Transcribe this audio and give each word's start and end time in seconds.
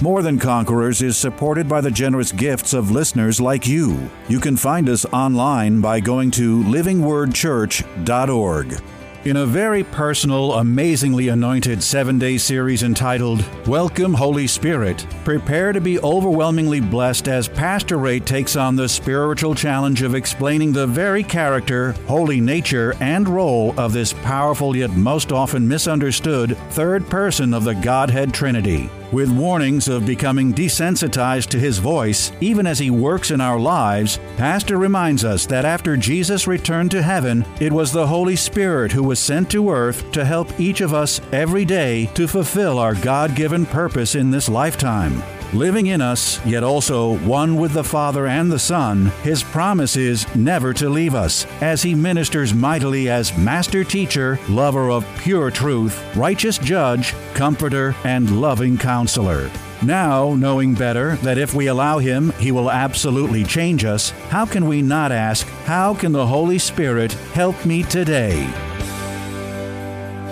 More 0.00 0.22
Than 0.22 0.40
Conquerors 0.40 1.02
is 1.02 1.16
supported 1.16 1.68
by 1.68 1.80
the 1.80 1.90
generous 1.90 2.32
gifts 2.32 2.74
of 2.74 2.90
listeners 2.90 3.40
like 3.40 3.64
you. 3.64 4.10
You 4.28 4.40
can 4.40 4.56
find 4.56 4.88
us 4.88 5.04
online 5.06 5.80
by 5.80 6.00
going 6.00 6.32
to 6.32 6.64
livingwordchurch.org. 6.64 8.82
In 9.24 9.36
a 9.36 9.46
very 9.46 9.84
personal, 9.84 10.54
amazingly 10.54 11.28
anointed 11.28 11.80
seven 11.80 12.18
day 12.18 12.38
series 12.38 12.82
entitled 12.82 13.44
Welcome, 13.68 14.12
Holy 14.12 14.48
Spirit, 14.48 15.06
prepare 15.24 15.72
to 15.72 15.80
be 15.80 16.00
overwhelmingly 16.00 16.80
blessed 16.80 17.28
as 17.28 17.46
Pastor 17.48 17.96
Ray 17.96 18.18
takes 18.18 18.56
on 18.56 18.74
the 18.74 18.88
spiritual 18.88 19.54
challenge 19.54 20.02
of 20.02 20.16
explaining 20.16 20.72
the 20.72 20.88
very 20.88 21.22
character, 21.22 21.92
holy 22.08 22.40
nature, 22.40 22.96
and 23.00 23.28
role 23.28 23.72
of 23.78 23.92
this 23.92 24.12
powerful 24.12 24.74
yet 24.76 24.90
most 24.90 25.30
often 25.32 25.68
misunderstood 25.68 26.56
third 26.70 27.08
person 27.08 27.54
of 27.54 27.62
the 27.62 27.76
Godhead 27.76 28.34
Trinity. 28.34 28.90
With 29.12 29.30
warnings 29.30 29.86
of 29.88 30.06
becoming 30.06 30.52
desensitized 30.52 31.48
to 31.50 31.58
his 31.58 31.78
voice, 31.78 32.32
even 32.40 32.66
as 32.66 32.78
he 32.78 32.90
works 32.90 33.30
in 33.30 33.40
our 33.40 33.60
lives, 33.60 34.18
Pastor 34.36 34.78
reminds 34.78 35.24
us 35.24 35.46
that 35.46 35.64
after 35.64 35.96
Jesus 35.96 36.46
returned 36.46 36.90
to 36.92 37.02
heaven, 37.02 37.44
it 37.60 37.72
was 37.72 37.92
the 37.92 38.06
Holy 38.06 38.36
Spirit 38.36 38.90
who 38.92 39.02
was 39.02 39.18
sent 39.18 39.50
to 39.50 39.70
earth 39.70 40.10
to 40.12 40.24
help 40.24 40.58
each 40.58 40.80
of 40.80 40.94
us 40.94 41.20
every 41.32 41.64
day 41.64 42.06
to 42.14 42.26
fulfill 42.26 42.78
our 42.78 42.94
God 42.94 43.36
given 43.36 43.66
purpose 43.66 44.14
in 44.14 44.30
this 44.30 44.48
lifetime. 44.48 45.22
Living 45.54 45.86
in 45.86 46.00
us, 46.00 46.44
yet 46.44 46.64
also 46.64 47.16
one 47.18 47.54
with 47.54 47.74
the 47.74 47.84
Father 47.84 48.26
and 48.26 48.50
the 48.50 48.58
Son, 48.58 49.06
his 49.22 49.44
promise 49.44 49.94
is 49.94 50.26
never 50.34 50.74
to 50.74 50.90
leave 50.90 51.14
us, 51.14 51.46
as 51.60 51.80
he 51.80 51.94
ministers 51.94 52.52
mightily 52.52 53.08
as 53.08 53.38
Master 53.38 53.84
Teacher, 53.84 54.36
lover 54.48 54.90
of 54.90 55.06
pure 55.18 55.52
truth, 55.52 56.04
righteous 56.16 56.58
Judge, 56.58 57.14
Comforter, 57.34 57.94
and 58.02 58.40
loving 58.40 58.76
Counselor. 58.76 59.48
Now, 59.80 60.34
knowing 60.34 60.74
better 60.74 61.14
that 61.18 61.38
if 61.38 61.54
we 61.54 61.68
allow 61.68 61.98
Him, 61.98 62.32
He 62.40 62.50
will 62.50 62.68
absolutely 62.68 63.44
change 63.44 63.84
us, 63.84 64.10
how 64.30 64.46
can 64.46 64.66
we 64.66 64.82
not 64.82 65.12
ask, 65.12 65.46
How 65.66 65.94
can 65.94 66.10
the 66.10 66.26
Holy 66.26 66.58
Spirit 66.58 67.12
help 67.32 67.64
me 67.64 67.84
today? 67.84 68.44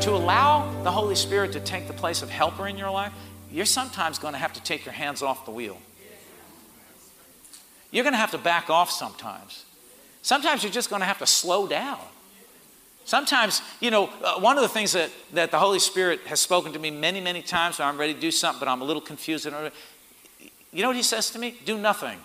To 0.00 0.10
allow 0.10 0.68
the 0.82 0.90
Holy 0.90 1.14
Spirit 1.14 1.52
to 1.52 1.60
take 1.60 1.86
the 1.86 1.92
place 1.92 2.22
of 2.22 2.30
helper 2.30 2.66
in 2.66 2.76
your 2.76 2.90
life, 2.90 3.12
you're 3.52 3.66
sometimes 3.66 4.18
going 4.18 4.32
to 4.32 4.38
have 4.38 4.52
to 4.54 4.62
take 4.62 4.84
your 4.84 4.94
hands 4.94 5.22
off 5.22 5.44
the 5.44 5.50
wheel. 5.50 5.78
You're 7.90 8.04
going 8.04 8.14
to 8.14 8.18
have 8.18 8.30
to 8.30 8.38
back 8.38 8.70
off 8.70 8.90
sometimes. 8.90 9.64
Sometimes 10.22 10.62
you're 10.62 10.72
just 10.72 10.88
going 10.88 11.00
to 11.00 11.06
have 11.06 11.18
to 11.18 11.26
slow 11.26 11.66
down. 11.66 11.98
Sometimes, 13.04 13.60
you 13.80 13.90
know, 13.90 14.08
uh, 14.24 14.38
one 14.38 14.56
of 14.56 14.62
the 14.62 14.68
things 14.68 14.92
that, 14.92 15.10
that 15.32 15.50
the 15.50 15.58
Holy 15.58 15.80
Spirit 15.80 16.20
has 16.26 16.40
spoken 16.40 16.72
to 16.72 16.78
me 16.78 16.90
many, 16.90 17.20
many 17.20 17.42
times 17.42 17.80
I'm 17.80 17.98
ready 17.98 18.14
to 18.14 18.20
do 18.20 18.30
something, 18.30 18.60
but 18.60 18.68
I'm 18.68 18.80
a 18.80 18.84
little 18.84 19.02
confused. 19.02 19.44
You 19.44 19.50
know 20.82 20.88
what 20.88 20.96
He 20.96 21.02
says 21.02 21.30
to 21.30 21.38
me? 21.38 21.56
Do 21.64 21.76
nothing. 21.76 22.18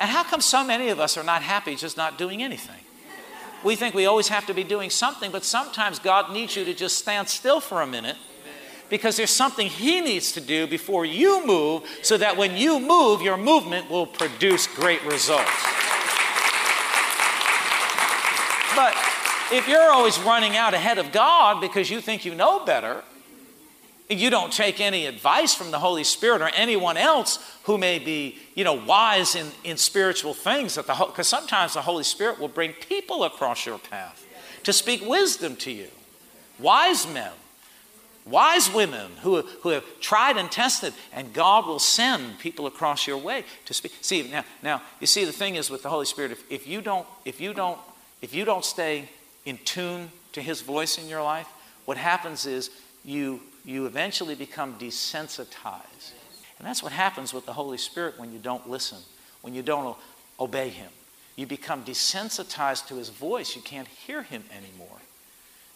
And 0.00 0.10
how 0.10 0.24
come 0.24 0.40
so 0.40 0.64
many 0.64 0.88
of 0.88 1.00
us 1.00 1.16
are 1.16 1.24
not 1.24 1.42
happy 1.42 1.76
just 1.76 1.96
not 1.96 2.18
doing 2.18 2.42
anything? 2.42 2.80
We 3.64 3.74
think 3.74 3.94
we 3.94 4.06
always 4.06 4.28
have 4.28 4.46
to 4.46 4.54
be 4.54 4.62
doing 4.62 4.90
something, 4.90 5.32
but 5.32 5.44
sometimes 5.44 5.98
God 5.98 6.32
needs 6.32 6.54
you 6.54 6.64
to 6.64 6.74
just 6.74 6.98
stand 6.98 7.28
still 7.28 7.60
for 7.60 7.82
a 7.82 7.86
minute 7.86 8.16
because 8.90 9.16
there's 9.16 9.30
something 9.30 9.68
He 9.68 10.00
needs 10.00 10.32
to 10.32 10.40
do 10.40 10.66
before 10.66 11.04
you 11.04 11.46
move 11.46 11.82
so 12.02 12.16
that 12.16 12.36
when 12.36 12.56
you 12.56 12.80
move, 12.80 13.22
your 13.22 13.36
movement 13.36 13.90
will 13.90 14.06
produce 14.06 14.66
great 14.66 15.04
results. 15.04 15.50
But 18.74 18.94
if 19.50 19.66
you're 19.66 19.90
always 19.90 20.18
running 20.20 20.56
out 20.56 20.74
ahead 20.74 20.98
of 20.98 21.10
God 21.10 21.60
because 21.60 21.90
you 21.90 22.00
think 22.00 22.24
you 22.24 22.34
know 22.34 22.64
better, 22.64 23.02
you 24.08 24.30
don't 24.30 24.52
take 24.52 24.80
any 24.80 25.06
advice 25.06 25.54
from 25.54 25.70
the 25.70 25.78
Holy 25.78 26.04
Spirit 26.04 26.40
or 26.40 26.48
anyone 26.54 26.96
else 26.96 27.38
who 27.64 27.76
may 27.76 27.98
be, 27.98 28.38
you 28.54 28.64
know, 28.64 28.72
wise 28.72 29.34
in, 29.34 29.50
in 29.64 29.76
spiritual 29.76 30.32
things. 30.32 30.76
Because 30.76 31.28
sometimes 31.28 31.74
the 31.74 31.82
Holy 31.82 32.04
Spirit 32.04 32.38
will 32.38 32.48
bring 32.48 32.72
people 32.72 33.24
across 33.24 33.66
your 33.66 33.78
path 33.78 34.24
to 34.62 34.72
speak 34.72 35.06
wisdom 35.06 35.56
to 35.56 35.70
you. 35.70 35.88
Wise 36.58 37.06
men, 37.06 37.32
wise 38.30 38.72
women 38.72 39.10
who, 39.22 39.42
who 39.62 39.70
have 39.70 39.84
tried 40.00 40.36
and 40.36 40.50
tested, 40.50 40.92
and 41.12 41.32
God 41.32 41.66
will 41.66 41.78
send 41.78 42.38
people 42.38 42.66
across 42.66 43.06
your 43.06 43.18
way 43.18 43.44
to 43.66 43.74
speak. 43.74 43.92
See, 44.00 44.28
now, 44.30 44.44
now 44.62 44.82
you 45.00 45.06
see, 45.06 45.24
the 45.24 45.32
thing 45.32 45.56
is 45.56 45.70
with 45.70 45.82
the 45.82 45.88
Holy 45.88 46.06
Spirit, 46.06 46.32
if, 46.32 46.50
if 46.50 46.66
you 46.66 46.80
don't, 46.80 47.06
if 47.24 47.40
you 47.40 47.54
don't, 47.54 47.78
if 48.22 48.34
you 48.34 48.44
don't 48.44 48.64
stay 48.64 49.08
in 49.44 49.58
tune 49.64 50.10
to 50.32 50.42
His 50.42 50.62
voice 50.62 50.98
in 50.98 51.08
your 51.08 51.22
life, 51.22 51.48
what 51.84 51.96
happens 51.96 52.46
is 52.46 52.70
you 53.04 53.40
you 53.64 53.86
eventually 53.86 54.34
become 54.34 54.78
desensitized. 54.78 56.12
And 56.58 56.66
that's 56.66 56.82
what 56.82 56.92
happens 56.92 57.34
with 57.34 57.46
the 57.46 57.52
Holy 57.52 57.78
Spirit 57.78 58.18
when 58.18 58.32
you 58.32 58.38
don't 58.38 58.68
listen, 58.68 58.98
when 59.42 59.54
you 59.54 59.62
don't 59.62 59.96
obey 60.40 60.70
Him. 60.70 60.90
You 61.36 61.46
become 61.46 61.84
desensitized 61.84 62.88
to 62.88 62.96
His 62.96 63.10
voice. 63.10 63.54
You 63.54 63.62
can't 63.62 63.86
hear 63.86 64.22
Him 64.22 64.44
anymore 64.50 64.98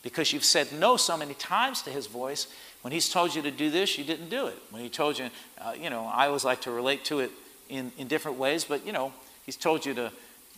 because 0.03 0.33
you've 0.33 0.45
said 0.45 0.73
no 0.73 0.97
so 0.97 1.17
many 1.17 1.35
times 1.35 1.83
to 1.83 1.91
his 1.91 2.07
voice. 2.07 2.49
When 2.83 2.93
he's 2.93 3.09
told 3.09 3.35
you 3.35 3.43
to 3.43 3.51
do 3.51 3.71
this, 3.71 3.97
you 3.97 4.05
didn't 4.05 4.29
do 4.29 4.47
it. 4.47 4.59
When 4.71 4.83
he 4.83 4.89
told 4.89 5.19
you, 5.19 5.31
uh, 5.61 5.75
you 5.81 5.91
know, 5.91 6.11
I 6.13 6.27
always 6.27 6.45
like 6.45 6.63
to 6.63 6.73
relate 6.73 7.05
to 7.07 7.21
it 7.21 7.31
in, 7.69 7.93
in 7.97 8.09
different 8.09 8.39
ways, 8.39 8.65
but, 8.65 8.85
you 8.85 8.93
know, 8.93 9.13
he's 9.47 9.57
told 9.57 9.87
you 9.87 9.95
to, 9.95 10.13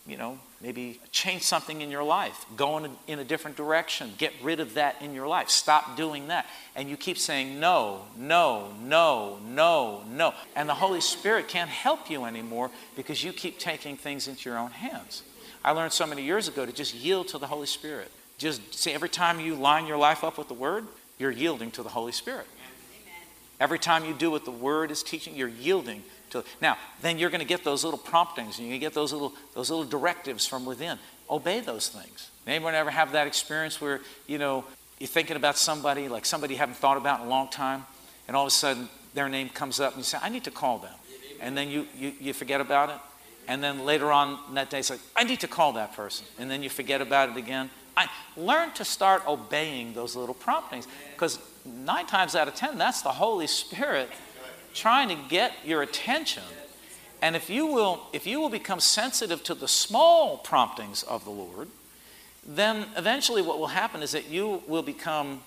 you 0.06 0.16
know, 0.16 0.38
maybe 0.60 0.99
change 1.12 1.43
something 1.43 1.82
in 1.82 1.91
your 1.91 2.03
life, 2.03 2.47
go 2.56 2.78
in 2.78 2.87
a, 2.87 2.91
in 3.06 3.19
a 3.19 3.25
different 3.25 3.56
direction, 3.56 4.12
get 4.16 4.32
rid 4.43 4.60
of 4.60 4.75
that 4.75 5.00
in 5.03 5.15
your 5.15 5.28
life, 5.28 5.50
stop 5.50 5.97
doing 5.97 6.28
that. 6.28 6.47
And 6.75 6.88
you 6.88 6.97
keep 6.97 7.19
saying 7.19 7.61
no, 7.61 8.03
no, 8.16 8.72
no, 8.82 9.38
no, 9.44 10.03
no. 10.09 10.34
And 10.56 10.69
the 10.69 10.75
Holy 10.75 11.03
Spirit 11.03 11.49
can't 11.49 11.71
help 11.71 12.11
you 12.11 12.25
anymore 12.25 12.71
because 12.97 13.22
you 13.22 13.32
keep 13.32 13.59
taking 13.59 13.97
things 13.99 14.26
into 14.26 14.49
your 14.49 14.59
own 14.59 14.71
hands. 14.71 15.22
I 15.62 15.72
learned 15.72 15.93
so 15.93 16.06
many 16.06 16.22
years 16.22 16.49
ago 16.49 16.65
to 16.65 16.72
just 16.72 16.94
yield 16.94 17.28
to 17.28 17.38
the 17.38 17.47
Holy 17.47 17.66
Spirit. 17.66 18.11
Just 18.38 18.74
see, 18.74 18.92
every 18.92 19.08
time 19.08 19.40
you 19.40 19.54
line 19.54 19.86
your 19.86 19.96
life 19.96 20.24
up 20.24 20.38
with 20.38 20.48
the 20.48 20.54
Word, 20.54 20.86
you're 21.18 21.30
yielding 21.30 21.70
to 21.72 21.82
the 21.82 21.88
Holy 21.90 22.12
Spirit. 22.12 22.46
Every 23.60 23.78
time 23.78 24.04
you 24.04 24.14
do 24.14 24.30
what 24.30 24.44
the 24.44 24.50
Word 24.50 24.90
is 24.90 25.02
teaching, 25.02 25.36
you're 25.36 25.48
yielding 25.48 26.02
to. 26.30 26.44
Now, 26.60 26.76
then 27.02 27.18
you're 27.18 27.30
going 27.30 27.40
to 27.40 27.46
get 27.46 27.62
those 27.62 27.84
little 27.84 27.98
promptings, 27.98 28.58
and 28.58 28.68
you 28.68 28.78
get 28.78 28.94
those 28.94 29.12
little 29.12 29.32
those 29.54 29.70
little 29.70 29.84
directives 29.84 30.46
from 30.46 30.64
within. 30.64 30.98
Obey 31.30 31.60
those 31.60 31.88
things. 31.88 32.30
Anyone 32.46 32.74
ever 32.74 32.90
have 32.90 33.12
that 33.12 33.26
experience 33.26 33.80
where 33.80 34.00
you 34.26 34.38
know 34.38 34.64
you're 34.98 35.08
thinking 35.08 35.36
about 35.36 35.56
somebody 35.56 36.08
like 36.08 36.26
somebody 36.26 36.54
you 36.54 36.58
haven't 36.58 36.76
thought 36.76 36.96
about 36.96 37.20
in 37.20 37.26
a 37.26 37.30
long 37.30 37.48
time, 37.48 37.86
and 38.26 38.36
all 38.36 38.42
of 38.42 38.48
a 38.48 38.50
sudden 38.50 38.88
their 39.14 39.28
name 39.28 39.48
comes 39.48 39.78
up, 39.78 39.92
and 39.92 40.00
you 40.00 40.04
say, 40.04 40.18
"I 40.20 40.28
need 40.28 40.44
to 40.44 40.50
call 40.50 40.78
them," 40.78 40.94
and 41.40 41.56
then 41.56 41.68
you 41.68 41.86
you, 41.96 42.12
you 42.20 42.32
forget 42.32 42.60
about 42.60 42.90
it, 42.90 42.98
and 43.46 43.62
then 43.62 43.84
later 43.84 44.10
on 44.10 44.38
that 44.54 44.68
day, 44.68 44.80
it's 44.80 44.90
like, 44.90 45.00
"I 45.14 45.22
need 45.22 45.40
to 45.40 45.48
call 45.48 45.74
that 45.74 45.94
person," 45.94 46.26
and 46.38 46.50
then 46.50 46.64
you 46.64 46.68
forget 46.68 47.00
about 47.00 47.28
it 47.28 47.36
again 47.36 47.70
I 47.97 48.09
learn 48.37 48.72
to 48.72 48.84
start 48.84 49.27
obeying 49.27 49.94
those 49.94 50.16
little 50.16 50.34
promptings 50.34 50.88
because 51.12 51.38
nine 51.65 52.06
times 52.06 52.34
out 52.34 52.49
of 52.49 52.55
ten, 52.55 52.78
that's 52.78 53.03
the 53.03 53.10
Holy 53.10 53.47
Spirit 53.47 54.10
trying 54.75 55.08
to 55.08 55.17
get 55.29 55.52
your 55.64 55.82
attention. 55.82 56.43
And 57.23 57.37
if 57.37 57.49
you 57.49 57.67
will, 57.67 58.06
if 58.12 58.26
you 58.26 58.41
will 58.41 58.50
become 58.50 58.81
sensitive 58.81 59.43
to 59.44 59.55
the 59.55 59.69
small 59.69 60.38
promptings 60.38 61.02
of 61.05 61.25
the 61.25 61.31
Lord, 61.31 61.69
then 62.46 62.87
eventually 62.96 63.41
what 63.41 63.58
will 63.58 63.69
happen 63.69 64.02
is 64.02 64.12
that 64.12 64.29
you 64.29 64.62
will 64.67 64.82
become 64.82 65.40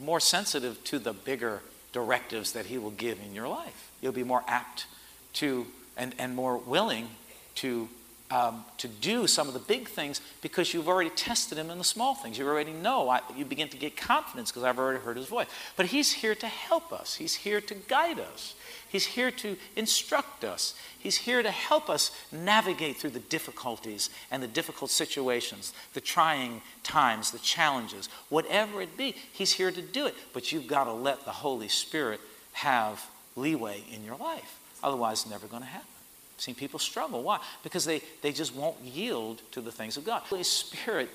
more 0.00 0.20
sensitive 0.20 0.82
to 0.84 0.98
the 0.98 1.12
bigger 1.12 1.62
directives 1.92 2.52
that 2.52 2.66
He 2.66 2.78
will 2.78 2.90
give 2.90 3.18
in 3.20 3.34
your 3.34 3.48
life. 3.48 3.90
You'll 4.00 4.12
be 4.12 4.24
more 4.24 4.44
apt 4.46 4.86
to 5.34 5.66
and, 5.96 6.14
and 6.18 6.36
more 6.36 6.56
willing 6.56 7.08
to 7.56 7.88
um, 8.34 8.64
to 8.78 8.88
do 8.88 9.28
some 9.28 9.46
of 9.46 9.54
the 9.54 9.60
big 9.60 9.88
things 9.88 10.20
because 10.42 10.74
you've 10.74 10.88
already 10.88 11.10
tested 11.10 11.56
him 11.56 11.70
in 11.70 11.78
the 11.78 11.84
small 11.84 12.16
things. 12.16 12.36
You 12.36 12.48
already 12.48 12.72
know. 12.72 13.08
I, 13.08 13.20
you 13.36 13.44
begin 13.44 13.68
to 13.68 13.76
get 13.76 13.96
confidence 13.96 14.50
because 14.50 14.64
I've 14.64 14.78
already 14.78 14.98
heard 14.98 15.16
his 15.16 15.28
voice. 15.28 15.46
But 15.76 15.86
he's 15.86 16.12
here 16.12 16.34
to 16.34 16.48
help 16.48 16.92
us, 16.92 17.14
he's 17.14 17.36
here 17.36 17.60
to 17.60 17.74
guide 17.74 18.18
us, 18.18 18.56
he's 18.88 19.06
here 19.06 19.30
to 19.30 19.56
instruct 19.76 20.42
us, 20.42 20.74
he's 20.98 21.16
here 21.16 21.44
to 21.44 21.50
help 21.52 21.88
us 21.88 22.10
navigate 22.32 22.96
through 22.96 23.10
the 23.10 23.20
difficulties 23.20 24.10
and 24.32 24.42
the 24.42 24.48
difficult 24.48 24.90
situations, 24.90 25.72
the 25.92 26.00
trying 26.00 26.60
times, 26.82 27.30
the 27.30 27.38
challenges, 27.38 28.08
whatever 28.30 28.82
it 28.82 28.96
be. 28.96 29.14
He's 29.32 29.52
here 29.52 29.70
to 29.70 29.82
do 29.82 30.06
it. 30.06 30.14
But 30.32 30.50
you've 30.50 30.66
got 30.66 30.84
to 30.84 30.92
let 30.92 31.24
the 31.24 31.30
Holy 31.30 31.68
Spirit 31.68 32.18
have 32.54 33.08
leeway 33.36 33.84
in 33.92 34.04
your 34.04 34.16
life. 34.16 34.58
Otherwise, 34.82 35.22
it's 35.22 35.30
never 35.30 35.46
going 35.46 35.62
to 35.62 35.68
happen. 35.68 35.93
Seen 36.36 36.54
people 36.54 36.78
struggle. 36.78 37.22
Why? 37.22 37.38
Because 37.62 37.84
they, 37.84 38.02
they 38.22 38.32
just 38.32 38.54
won't 38.54 38.80
yield 38.80 39.40
to 39.52 39.60
the 39.60 39.72
things 39.72 39.96
of 39.96 40.04
God. 40.04 40.22
The 40.22 40.28
Holy 40.28 40.42
Spirit 40.42 41.08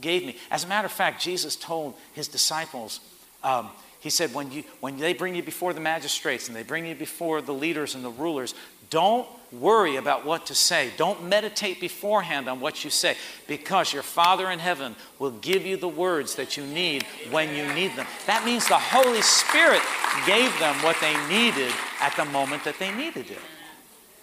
gave 0.00 0.24
me. 0.24 0.36
As 0.50 0.64
a 0.64 0.66
matter 0.66 0.86
of 0.86 0.92
fact, 0.92 1.22
Jesus 1.22 1.56
told 1.56 1.94
his 2.12 2.28
disciples, 2.28 3.00
um, 3.42 3.70
he 4.00 4.10
said, 4.10 4.32
when, 4.32 4.50
you, 4.52 4.62
when 4.80 4.98
they 4.98 5.12
bring 5.12 5.34
you 5.34 5.42
before 5.42 5.72
the 5.72 5.80
magistrates 5.80 6.48
and 6.48 6.56
they 6.56 6.62
bring 6.62 6.86
you 6.86 6.94
before 6.94 7.40
the 7.40 7.54
leaders 7.54 7.94
and 7.94 8.04
the 8.04 8.10
rulers, 8.10 8.54
don't 8.90 9.28
worry 9.52 9.96
about 9.96 10.24
what 10.24 10.46
to 10.46 10.54
say. 10.54 10.90
Don't 10.96 11.24
meditate 11.28 11.80
beforehand 11.80 12.48
on 12.48 12.60
what 12.60 12.84
you 12.84 12.90
say 12.90 13.16
because 13.46 13.92
your 13.92 14.02
Father 14.02 14.50
in 14.50 14.58
heaven 14.58 14.94
will 15.18 15.32
give 15.32 15.66
you 15.66 15.76
the 15.76 15.88
words 15.88 16.36
that 16.36 16.56
you 16.56 16.64
need 16.64 17.04
when 17.30 17.54
you 17.54 17.72
need 17.74 17.94
them. 17.96 18.06
That 18.26 18.44
means 18.44 18.68
the 18.68 18.78
Holy 18.78 19.22
Spirit 19.22 19.82
gave 20.26 20.56
them 20.58 20.74
what 20.82 20.96
they 21.00 21.14
needed 21.28 21.72
at 22.00 22.14
the 22.16 22.24
moment 22.26 22.64
that 22.64 22.78
they 22.78 22.94
needed 22.94 23.30
it. 23.30 23.38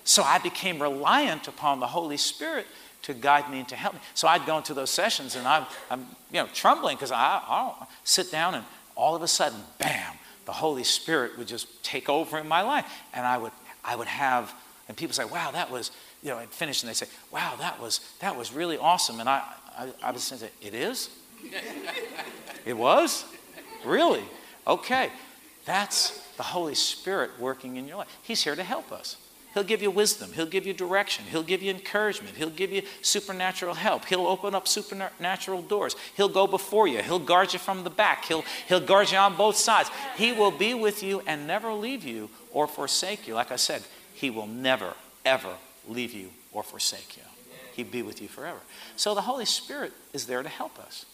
So 0.06 0.22
I 0.24 0.38
became 0.38 0.82
reliant 0.82 1.48
upon 1.48 1.80
the 1.80 1.88
Holy 1.88 2.18
Spirit 2.18 2.68
to 3.02 3.14
guide 3.14 3.50
me 3.52 3.60
and 3.60 3.68
to 3.70 3.76
help 3.76 3.96
me. 3.96 4.00
So 4.14 4.28
I'd 4.28 4.46
go 4.46 4.58
into 4.58 4.74
those 4.74 4.92
sessions 4.92 5.36
and 5.36 5.48
I'm, 5.48 5.66
I'm 5.90 6.02
you 6.32 6.42
know, 6.42 6.48
trembling 6.54 6.96
because 6.96 7.12
I, 7.12 7.42
I'll 7.48 7.90
sit 8.04 8.32
down 8.32 8.54
and 8.56 8.64
all 8.96 9.16
of 9.16 9.24
a 9.24 9.28
sudden, 9.28 9.60
bam, 9.80 10.14
the 10.46 10.54
Holy 10.54 10.84
Spirit 10.84 11.38
would 11.38 11.48
just 11.48 11.84
take 11.84 12.08
over 12.08 12.38
in 12.38 12.48
my 12.48 12.62
life. 12.62 12.86
And 13.14 13.26
I 13.26 13.38
would, 13.38 13.52
I 13.84 13.96
would 13.96 14.08
have, 14.08 14.54
and 14.88 14.96
people 14.96 15.14
say, 15.14 15.26
wow, 15.26 15.52
that 15.52 15.72
was, 15.72 15.90
you 16.22 16.30
know, 16.30 16.38
I'd 16.38 16.50
finish 16.50 16.84
and 16.84 16.90
they 16.90 16.94
say, 16.94 17.08
wow, 17.32 17.56
that 17.60 17.82
was, 17.82 18.00
that 18.20 18.36
was 18.36 18.54
really 18.54 18.78
awesome. 18.78 19.20
And 19.20 19.28
I, 19.28 19.42
I, 19.76 19.90
I 20.04 20.12
would 20.12 20.22
say, 20.22 20.50
it 20.62 20.74
is? 20.76 21.10
it 22.66 22.78
was? 22.78 23.26
Really? 23.84 24.24
Okay. 24.68 25.10
That's 25.66 26.20
the 26.38 26.44
Holy 26.44 26.76
Spirit 26.76 27.32
working 27.40 27.78
in 27.78 27.88
your 27.88 27.98
life. 27.98 28.18
He's 28.22 28.44
here 28.44 28.56
to 28.56 28.64
help 28.64 28.92
us. 28.92 29.18
He'll 29.56 29.64
give 29.64 29.82
you 29.82 29.90
wisdom. 29.90 30.34
He'll 30.34 30.46
give 30.46 30.68
you 30.68 30.74
direction. 30.74 31.24
He'll 31.32 31.42
give 31.42 31.64
you 31.64 31.72
encouragement. 31.72 32.36
He'll 32.36 32.50
give 32.50 32.74
you 32.74 32.82
supernatural 33.02 33.74
help. 33.74 34.04
He'll 34.04 34.28
open 34.28 34.54
up 34.54 34.68
supernatural 34.68 35.62
doors. 35.62 35.96
He'll 36.18 36.28
go 36.28 36.46
before 36.46 36.90
you. 36.90 37.02
He'll 37.02 37.20
guard 37.20 37.54
you 37.54 37.60
from 37.60 37.86
the 37.86 37.90
back. 37.90 38.26
He'll, 38.26 38.44
he'll 38.68 38.82
guard 38.82 39.12
you 39.12 39.18
on 39.18 39.38
both 39.38 39.56
sides. 39.56 39.90
He 40.18 40.34
will 40.34 40.52
be 40.52 40.74
with 40.74 41.02
you 41.02 41.22
and 41.26 41.48
never 41.48 41.72
leave 41.72 42.04
you 42.04 42.30
or 42.52 42.68
forsake 42.68 43.30
you. 43.30 43.34
Like 43.34 43.50
I 43.50 43.56
said, 43.56 43.82
He 44.14 44.30
will 44.30 44.46
never, 44.46 44.94
ever 45.24 45.54
leave 45.88 46.12
you 46.12 46.32
or 46.52 46.62
forsake 46.62 47.16
you. 47.16 47.24
He'd 47.78 47.92
be 47.92 48.02
with 48.02 48.22
you 48.22 48.28
forever. 48.28 48.60
So 48.98 49.16
the 49.16 49.22
Holy 49.22 49.46
Spirit 49.46 49.94
is 50.12 50.28
there 50.28 50.44
to 50.44 50.50
help 50.50 50.78
us. 50.80 51.06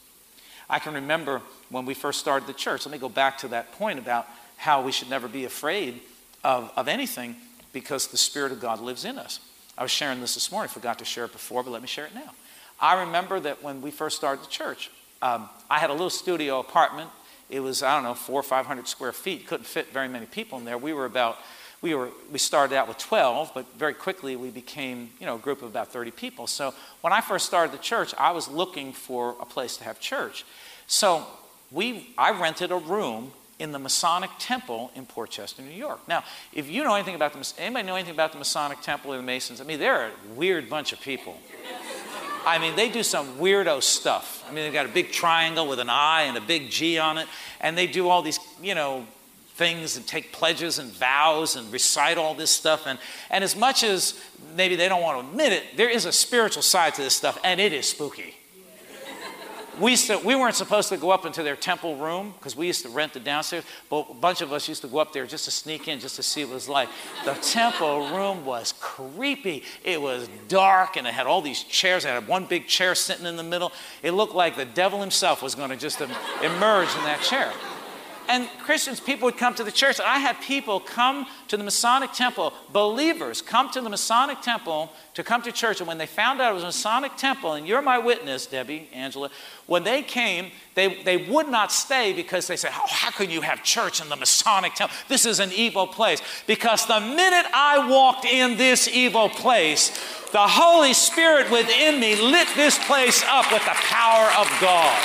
I 0.67 0.79
can 0.79 0.95
remember 0.95 1.43
when 1.69 1.85
we 1.85 1.93
first 1.93 2.19
started 2.19 2.47
the 2.47 2.53
church. 2.53 2.87
Let 2.87 2.91
me 2.91 2.97
go 2.97 3.09
back 3.09 3.37
to 3.39 3.49
that 3.49 3.73
point 3.73 3.99
about 3.99 4.27
how 4.57 4.81
we 4.81 4.91
should 4.91 5.11
never 5.11 5.27
be 5.27 5.45
afraid 5.45 6.01
of, 6.43 6.71
of 6.75 6.87
anything 6.87 7.35
because 7.73 8.07
the 8.07 8.17
Spirit 8.17 8.51
of 8.51 8.59
God 8.59 8.79
lives 8.79 9.05
in 9.05 9.17
us. 9.17 9.39
I 9.77 9.83
was 9.83 9.91
sharing 9.91 10.21
this 10.21 10.33
this 10.33 10.51
morning, 10.51 10.69
forgot 10.69 10.99
to 10.99 11.05
share 11.05 11.25
it 11.25 11.31
before, 11.31 11.63
but 11.63 11.71
let 11.71 11.81
me 11.81 11.87
share 11.87 12.05
it 12.05 12.13
now. 12.13 12.31
I 12.79 13.01
remember 13.03 13.39
that 13.39 13.63
when 13.63 13.81
we 13.81 13.91
first 13.91 14.17
started 14.17 14.43
the 14.43 14.49
church, 14.49 14.91
um, 15.21 15.49
I 15.69 15.79
had 15.79 15.89
a 15.89 15.93
little 15.93 16.09
studio 16.09 16.59
apartment. 16.59 17.09
It 17.49 17.59
was, 17.59 17.83
I 17.83 17.95
don't 17.95 18.03
know, 18.03 18.13
four 18.15 18.39
or 18.39 18.43
500 18.43 18.87
square 18.87 19.11
feet. 19.11 19.47
Couldn't 19.47 19.65
fit 19.65 19.93
very 19.93 20.07
many 20.07 20.25
people 20.25 20.57
in 20.57 20.65
there. 20.65 20.77
We 20.77 20.93
were 20.93 21.05
about, 21.05 21.37
we, 21.81 21.93
were, 21.93 22.09
we 22.31 22.39
started 22.39 22.75
out 22.75 22.87
with 22.87 22.97
12, 22.97 23.51
but 23.53 23.65
very 23.77 23.93
quickly 23.93 24.35
we 24.35 24.49
became, 24.49 25.11
you 25.19 25.25
know, 25.25 25.35
a 25.35 25.39
group 25.39 25.61
of 25.61 25.69
about 25.69 25.89
30 25.89 26.11
people. 26.11 26.47
So 26.47 26.73
when 27.01 27.13
I 27.13 27.21
first 27.21 27.45
started 27.45 27.71
the 27.71 27.81
church, 27.81 28.13
I 28.17 28.31
was 28.31 28.47
looking 28.47 28.93
for 28.93 29.35
a 29.39 29.45
place 29.45 29.77
to 29.77 29.83
have 29.83 29.99
church. 29.99 30.43
So 30.87 31.25
we, 31.69 32.13
I 32.17 32.31
rented 32.31 32.71
a 32.71 32.77
room 32.77 33.31
in 33.61 33.71
the 33.71 33.79
Masonic 33.79 34.31
Temple 34.39 34.91
in 34.95 35.05
Port 35.05 35.29
Chester, 35.29 35.61
New 35.61 35.69
York. 35.69 35.99
Now, 36.07 36.23
if 36.51 36.67
you 36.67 36.83
know 36.83 36.95
anything 36.95 37.13
about 37.13 37.33
the 37.33 37.53
anybody 37.59 37.85
know 37.85 37.95
anything 37.95 38.15
about 38.15 38.31
the 38.31 38.39
Masonic 38.39 38.81
Temple 38.81 39.13
or 39.13 39.17
the 39.17 39.23
Masons? 39.23 39.61
I 39.61 39.63
mean, 39.63 39.79
they're 39.79 40.07
a 40.07 40.11
weird 40.35 40.67
bunch 40.67 40.93
of 40.93 40.99
people. 40.99 41.37
I 42.43 42.57
mean, 42.57 42.75
they 42.75 42.89
do 42.89 43.03
some 43.03 43.35
weirdo 43.35 43.83
stuff. 43.83 44.43
I 44.49 44.51
mean, 44.51 44.63
they've 44.63 44.73
got 44.73 44.87
a 44.87 44.89
big 44.89 45.11
triangle 45.11 45.67
with 45.67 45.79
an 45.79 45.91
I 45.91 46.23
and 46.23 46.35
a 46.37 46.41
big 46.41 46.71
G 46.71 46.97
on 46.97 47.19
it, 47.19 47.27
and 47.59 47.77
they 47.77 47.85
do 47.85 48.09
all 48.09 48.23
these, 48.23 48.39
you 48.63 48.73
know, 48.73 49.05
things 49.53 49.95
and 49.95 50.07
take 50.07 50.31
pledges 50.31 50.79
and 50.79 50.91
vows 50.91 51.55
and 51.55 51.71
recite 51.71 52.17
all 52.17 52.33
this 52.33 52.49
stuff. 52.49 52.87
And, 52.87 52.97
and 53.29 53.43
as 53.43 53.55
much 53.55 53.83
as 53.83 54.19
maybe 54.55 54.75
they 54.75 54.89
don't 54.89 55.03
want 55.03 55.21
to 55.21 55.29
admit 55.29 55.53
it, 55.53 55.77
there 55.77 55.89
is 55.89 56.05
a 56.05 56.11
spiritual 56.11 56.63
side 56.63 56.95
to 56.95 57.03
this 57.03 57.15
stuff, 57.15 57.37
and 57.43 57.61
it 57.61 57.73
is 57.73 57.87
spooky 57.87 58.40
we, 59.81 59.91
used 59.91 60.07
to, 60.07 60.17
we 60.19 60.35
weren't 60.35 60.55
supposed 60.55 60.89
to 60.89 60.97
go 60.97 61.11
up 61.11 61.25
into 61.25 61.43
their 61.43 61.55
temple 61.55 61.95
room 61.95 62.33
because 62.37 62.55
we 62.55 62.67
used 62.67 62.83
to 62.83 62.89
rent 62.89 63.13
the 63.13 63.19
downstairs, 63.19 63.63
but 63.89 64.07
a 64.09 64.13
bunch 64.13 64.41
of 64.41 64.53
us 64.53 64.67
used 64.69 64.81
to 64.83 64.87
go 64.87 64.99
up 64.99 65.11
there 65.11 65.25
just 65.25 65.45
to 65.45 65.51
sneak 65.51 65.87
in, 65.87 65.99
just 65.99 66.15
to 66.15 66.23
see 66.23 66.43
what 66.43 66.51
it 66.51 66.55
was 66.55 66.69
like. 66.69 66.89
The 67.25 67.33
temple 67.33 68.09
room 68.15 68.45
was 68.45 68.73
creepy. 68.79 69.63
It 69.83 70.01
was 70.01 70.29
dark 70.47 70.97
and 70.97 71.07
it 71.07 71.13
had 71.13 71.25
all 71.25 71.41
these 71.41 71.63
chairs. 71.63 72.05
It 72.05 72.09
had 72.09 72.27
one 72.27 72.45
big 72.45 72.67
chair 72.67 72.95
sitting 72.95 73.25
in 73.25 73.35
the 73.35 73.43
middle. 73.43 73.71
It 74.03 74.11
looked 74.11 74.35
like 74.35 74.55
the 74.55 74.65
devil 74.65 75.01
himself 75.01 75.41
was 75.41 75.55
going 75.55 75.71
to 75.71 75.77
just 75.77 75.99
emerge 75.99 76.89
in 76.95 77.03
that 77.03 77.21
chair 77.23 77.51
and 78.31 78.47
Christians, 78.63 79.01
people 79.01 79.25
would 79.25 79.37
come 79.37 79.53
to 79.55 79.63
the 79.63 79.71
church. 79.71 79.99
I 79.99 80.17
had 80.19 80.39
people 80.39 80.79
come 80.79 81.27
to 81.49 81.57
the 81.57 81.63
Masonic 81.65 82.13
temple, 82.13 82.53
believers 82.71 83.41
come 83.41 83.69
to 83.71 83.81
the 83.81 83.89
Masonic 83.89 84.41
temple 84.41 84.89
to 85.15 85.23
come 85.23 85.41
to 85.41 85.51
church. 85.51 85.81
And 85.81 85.87
when 85.87 85.97
they 85.97 86.05
found 86.05 86.39
out 86.39 86.51
it 86.51 86.53
was 86.53 86.63
a 86.63 86.67
Masonic 86.67 87.17
temple, 87.17 87.53
and 87.53 87.67
you're 87.67 87.81
my 87.81 87.99
witness, 87.99 88.45
Debbie, 88.45 88.87
Angela, 88.93 89.29
when 89.67 89.83
they 89.83 90.01
came, 90.01 90.51
they, 90.75 91.03
they 91.03 91.17
would 91.17 91.49
not 91.49 91.73
stay 91.73 92.13
because 92.13 92.47
they 92.47 92.55
said, 92.55 92.71
oh, 92.73 92.87
How 92.87 93.11
can 93.11 93.29
you 93.29 93.41
have 93.41 93.63
church 93.63 93.99
in 94.01 94.07
the 94.07 94.15
Masonic 94.15 94.75
temple? 94.75 94.95
This 95.09 95.25
is 95.25 95.41
an 95.41 95.51
evil 95.51 95.85
place. 95.85 96.21
Because 96.47 96.85
the 96.85 97.01
minute 97.01 97.45
I 97.53 97.85
walked 97.89 98.23
in 98.23 98.55
this 98.55 98.87
evil 98.87 99.27
place, 99.27 99.89
the 100.31 100.47
Holy 100.47 100.93
Spirit 100.93 101.51
within 101.51 101.99
me 101.99 102.15
lit 102.15 102.47
this 102.55 102.79
place 102.85 103.25
up 103.27 103.51
with 103.51 103.65
the 103.65 103.75
power 103.75 104.27
of 104.39 104.47
God. 104.61 104.97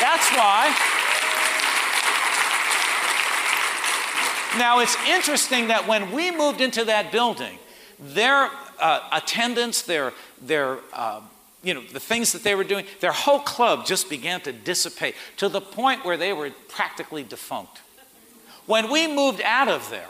That's 0.00 0.30
why 0.32 0.95
Now, 4.58 4.80
it's 4.80 4.96
interesting 5.06 5.68
that 5.68 5.86
when 5.86 6.12
we 6.12 6.30
moved 6.30 6.62
into 6.62 6.84
that 6.86 7.12
building, 7.12 7.58
their 7.98 8.50
uh, 8.80 9.08
attendance, 9.12 9.82
their, 9.82 10.12
their 10.40 10.78
uh, 10.94 11.20
you 11.62 11.74
know, 11.74 11.82
the 11.92 12.00
things 12.00 12.32
that 12.32 12.42
they 12.42 12.54
were 12.54 12.64
doing, 12.64 12.86
their 13.00 13.12
whole 13.12 13.40
club 13.40 13.84
just 13.84 14.08
began 14.08 14.40
to 14.42 14.52
dissipate 14.52 15.14
to 15.36 15.48
the 15.48 15.60
point 15.60 16.04
where 16.04 16.16
they 16.16 16.32
were 16.32 16.50
practically 16.68 17.22
defunct. 17.22 17.80
When 18.66 18.90
we 18.90 19.06
moved 19.06 19.42
out 19.42 19.68
of 19.68 19.90
there, 19.90 20.08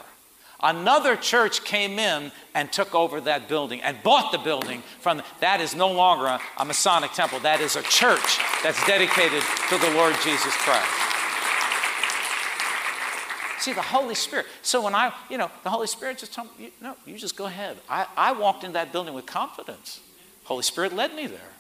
another 0.63 1.17
church 1.17 1.65
came 1.65 1.99
in 1.99 2.31
and 2.55 2.71
took 2.71 2.95
over 2.95 3.21
that 3.23 3.49
building 3.49 3.83
and 3.83 4.01
bought 4.03 4.31
the 4.31 4.39
building 4.39 4.83
from 5.01 5.23
that 5.41 5.61
is 5.61 5.75
no 5.75 5.91
longer 5.91 6.27
a, 6.27 6.41
a 6.59 6.65
Masonic 6.65 7.13
temple 7.13 7.41
that 7.41 7.61
is 7.61 7.75
a 7.75 7.83
church 7.83 8.39
that's 8.63 8.85
dedicated 8.87 9.43
to 9.71 9.79
the 9.79 9.91
Lord 9.91 10.15
Jesus 10.23 10.55
Christ 10.55 11.16
See, 13.67 13.73
the 13.73 13.83
Holy 13.83 14.15
Spirit. 14.15 14.47
So 14.63 14.81
when 14.81 14.95
I, 14.95 15.13
you 15.29 15.39
know, 15.39 15.51
the 15.65 15.71
Holy 15.71 15.89
Spirit 15.89 16.19
just 16.19 16.33
told 16.33 16.57
me, 16.57 16.71
no, 16.81 16.95
you 17.05 17.19
just 17.19 17.37
go 17.37 17.47
ahead. 17.47 17.77
I, 17.91 18.07
I 18.17 18.31
walked 18.31 18.63
in 18.63 18.75
that 18.75 18.93
building 18.93 19.13
with 19.13 19.27
confidence. 19.27 19.99
Holy 20.45 20.63
Spirit 20.63 20.95
led 20.95 21.17
me 21.17 21.27
there. 21.27 21.51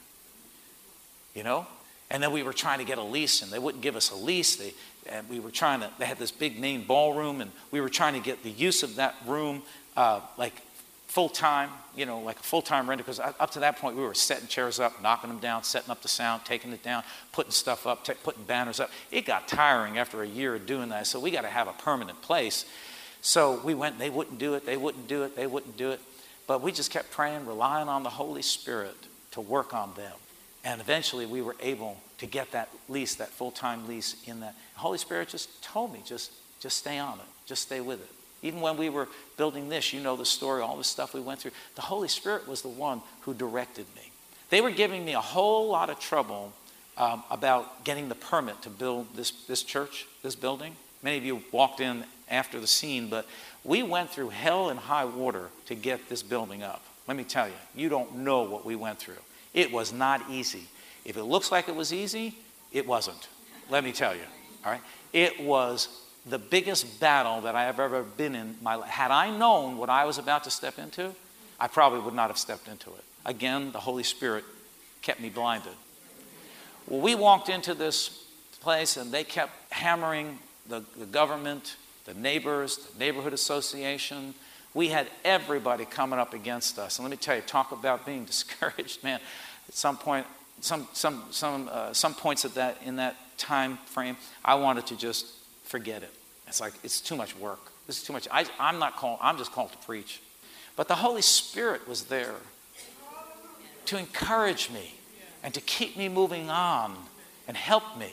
You 1.34 1.42
know? 1.42 1.66
And 2.08 2.22
then 2.22 2.30
we 2.30 2.44
were 2.44 2.52
trying 2.52 2.78
to 2.78 2.84
get 2.84 2.98
a 2.98 3.02
lease, 3.02 3.42
and 3.42 3.50
they 3.50 3.58
wouldn't 3.58 3.82
give 3.82 3.96
us 3.96 4.12
a 4.12 4.14
lease. 4.14 4.54
They, 4.54 4.72
and 5.08 5.28
we 5.28 5.40
were 5.40 5.50
trying 5.50 5.80
to, 5.80 5.90
they 5.98 6.06
had 6.06 6.16
this 6.16 6.30
big 6.30 6.60
main 6.60 6.84
ballroom, 6.84 7.40
and 7.40 7.50
we 7.72 7.80
were 7.80 7.88
trying 7.88 8.14
to 8.14 8.20
get 8.20 8.44
the 8.44 8.50
use 8.50 8.84
of 8.84 8.94
that 8.94 9.16
room 9.26 9.62
uh, 9.96 10.20
like 10.38 10.54
full 11.06 11.28
time, 11.28 11.70
you 11.94 12.04
know, 12.04 12.20
like 12.20 12.38
a 12.38 12.42
full 12.42 12.62
time 12.62 12.88
renter, 12.88 13.02
because 13.02 13.20
up 13.20 13.50
to 13.52 13.60
that 13.60 13.78
point 13.78 13.96
we 13.96 14.02
were 14.02 14.14
setting 14.14 14.46
chairs 14.48 14.80
up, 14.80 15.00
knocking 15.02 15.30
them 15.30 15.38
down, 15.38 15.62
setting 15.62 15.90
up 15.90 16.02
the 16.02 16.08
sound, 16.08 16.44
taking 16.44 16.72
it 16.72 16.82
down, 16.82 17.02
putting 17.32 17.52
stuff 17.52 17.86
up, 17.86 18.04
t- 18.04 18.12
putting 18.22 18.44
banners 18.44 18.80
up. 18.80 18.90
It 19.10 19.25
got 19.25 19.48
tiring 19.48 19.98
after 19.98 20.22
a 20.22 20.26
year 20.26 20.54
of 20.56 20.66
doing 20.66 20.88
that, 20.90 21.06
so 21.06 21.20
we 21.20 21.30
got 21.30 21.42
to 21.42 21.48
have 21.48 21.68
a 21.68 21.72
permanent 21.72 22.20
place. 22.22 22.64
So 23.22 23.60
we 23.64 23.75
went, 23.75 23.98
they 23.98 24.10
wouldn't 24.10 24.38
do 24.38 24.54
it, 24.54 24.66
they 24.66 24.76
wouldn't 24.76 25.08
do 25.08 25.22
it, 25.22 25.36
they 25.36 25.46
wouldn't 25.46 25.76
do 25.76 25.90
it. 25.90 26.00
But 26.46 26.62
we 26.62 26.70
just 26.70 26.90
kept 26.90 27.10
praying, 27.10 27.46
relying 27.46 27.88
on 27.88 28.02
the 28.02 28.10
Holy 28.10 28.42
Spirit 28.42 28.96
to 29.32 29.40
work 29.40 29.75
on 29.75 29.94
them. 29.94 30.12
And 30.64 30.80
eventually 30.80 31.26
we 31.26 31.42
were 31.42 31.56
able 31.60 32.00
to 32.18 32.26
get 32.26 32.52
that 32.52 32.68
lease, 32.88 33.14
that 33.16 33.28
full 33.28 33.50
time 33.50 33.88
lease 33.88 34.16
in 34.26 34.40
that. 34.40 34.54
The 34.75 34.80
Holy 34.80 34.98
Spirit 34.98 35.28
just 35.28 35.62
told 35.62 35.92
me, 35.92 36.02
just, 36.04 36.32
just 36.60 36.76
stay 36.76 36.98
on 36.98 37.18
it, 37.18 37.26
just 37.46 37.62
stay 37.62 37.80
with 37.80 38.00
it. 38.00 38.10
Even 38.43 38.61
when 38.61 38.76
we 38.76 38.88
were 38.88 39.09
building 39.37 39.69
this, 39.69 39.93
you 39.93 40.00
know 40.00 40.16
the 40.16 40.26
story, 40.26 40.62
all 40.62 40.76
the 40.76 40.85
stuff 40.85 41.14
we 41.14 41.21
went 41.21 41.40
through. 41.40 41.52
The 41.75 41.83
Holy 41.83 42.09
Spirit 42.09 42.47
was 42.47 42.62
the 42.62 42.69
one 42.69 43.00
who 43.23 43.35
directed 43.35 43.87
me. 43.97 44.11
They 44.50 44.61
were 44.61 44.71
giving 44.71 45.05
me 45.05 45.14
a 45.14 45.21
whole 45.21 45.69
lot 45.69 45.90
of 45.90 45.99
trouble 45.99 46.52
um, 46.97 47.23
about 47.31 47.85
getting 47.85 48.09
the 48.09 48.14
permit 48.14 48.62
to 48.62 48.71
build 48.71 49.14
this, 49.14 49.31
this 49.47 49.62
church, 49.62 50.07
this 50.23 50.35
building. 50.35 50.76
Many 51.02 51.19
of 51.19 51.25
you 51.25 51.43
walked 51.52 51.81
in 51.81 52.05
after 52.31 52.61
the 52.61 52.66
scene, 52.66 53.09
but 53.09 53.26
we 53.64 53.83
went 53.83 54.11
through 54.11 54.31
hell 54.31 54.69
and 54.71 54.78
high 54.78 55.05
water 55.05 55.49
to 55.66 55.75
get 55.75 56.09
this 56.09 56.23
building 56.23 56.62
up. 56.62 56.85
Let 57.09 57.16
me 57.16 57.25
tell 57.25 57.49
you, 57.49 57.55
you 57.75 57.88
don't 57.88 58.19
know 58.19 58.43
what 58.43 58.64
we 58.64 58.76
went 58.76 58.99
through. 58.99 59.14
It 59.55 59.73
was 59.73 59.93
not 59.93 60.23
easy. 60.31 60.64
If 61.05 61.16
it 61.16 61.25
looks 61.25 61.52
like 61.52 61.69
it 61.69 61.75
was 61.75 61.93
easy, 61.93 62.37
it 62.73 62.87
wasn't. 62.87 63.28
Let 63.71 63.85
me 63.85 63.93
tell 63.93 64.14
you. 64.14 64.23
All 64.64 64.73
right? 64.73 64.81
It 65.12 65.40
was 65.40 65.88
the 66.28 66.38
biggest 66.38 66.99
battle 66.99 67.42
that 67.42 67.54
I 67.54 67.64
have 67.64 67.78
ever 67.78 68.02
been 68.02 68.35
in 68.35 68.56
my 68.61 68.75
life. 68.75 68.90
Had 68.90 69.11
I 69.11 69.37
known 69.37 69.78
what 69.78 69.88
I 69.88 70.04
was 70.04 70.18
about 70.18 70.45
to 70.45 70.50
step 70.50 70.78
into, 70.78 71.14
I 71.61 71.68
probably 71.68 72.00
would 72.00 72.14
not 72.14 72.28
have 72.28 72.38
stepped 72.38 72.68
into 72.68 72.90
it. 72.90 73.04
Again, 73.25 73.73
the 73.73 73.80
Holy 73.80 74.02
Spirit 74.02 74.45
kept 75.02 75.21
me 75.21 75.30
blinded. 75.30 75.73
Well, 76.88 77.00
we 77.00 77.14
walked 77.14 77.49
into 77.49 77.75
this 77.75 78.25
place 78.61 78.97
and 78.97 79.12
they 79.12 79.25
kept 79.25 79.52
hammering 79.73 80.38
the, 80.68 80.83
the 80.97 81.06
government, 81.06 81.76
the 82.04 82.14
neighbors, 82.14 82.76
the 82.76 82.99
neighborhood 82.99 83.33
association. 83.33 84.35
We 84.75 84.88
had 84.88 85.06
everybody 85.25 85.85
coming 85.85 86.18
up 86.18 86.35
against 86.35 86.78
us. 86.78 86.99
And 86.99 87.04
let 87.04 87.11
me 87.11 87.16
tell 87.16 87.37
you, 87.37 87.42
talk 87.42 87.71
about 87.71 88.04
being 88.04 88.25
discouraged, 88.33 89.04
man. 89.04 89.21
At 89.68 89.75
some 89.75 89.97
point, 89.97 90.26
some, 90.61 90.88
some, 90.92 91.25
some, 91.30 91.68
uh, 91.71 91.92
some 91.92 92.14
points 92.14 92.45
at 92.45 92.54
that, 92.54 92.78
in 92.85 92.97
that 92.97 93.16
time 93.38 93.78
frame, 93.87 94.16
I 94.45 94.56
wanted 94.56 94.87
to 94.88 94.97
just 94.97 95.26
forget 95.66 96.02
it. 96.02 96.12
It's 96.46 96.61
like, 96.61 96.73
it's 96.82 97.00
too 97.00 97.16
much 97.16 97.37
work. 97.37 97.73
This 97.87 97.99
is 97.99 98.04
too 98.04 98.12
much. 98.12 98.26
I, 98.30 98.46
I'm 98.58 98.78
not 98.78 98.96
called, 98.96 99.18
I'm 99.20 99.37
just 99.38 99.52
called 99.52 99.73
to 99.73 99.78
preach. 99.78 100.20
But 100.76 100.88
the 100.88 100.94
Holy 100.94 101.23
Spirit 101.23 101.88
was 101.88 102.04
there 102.04 102.35
to 103.87 103.99
encourage 103.99 104.70
me 104.70 104.94
and 105.42 105.52
to 105.54 105.61
keep 105.61 105.96
me 105.96 106.08
moving 106.08 106.50
on 106.50 106.96
and 107.49 107.56
help 107.56 107.96
me. 107.99 108.12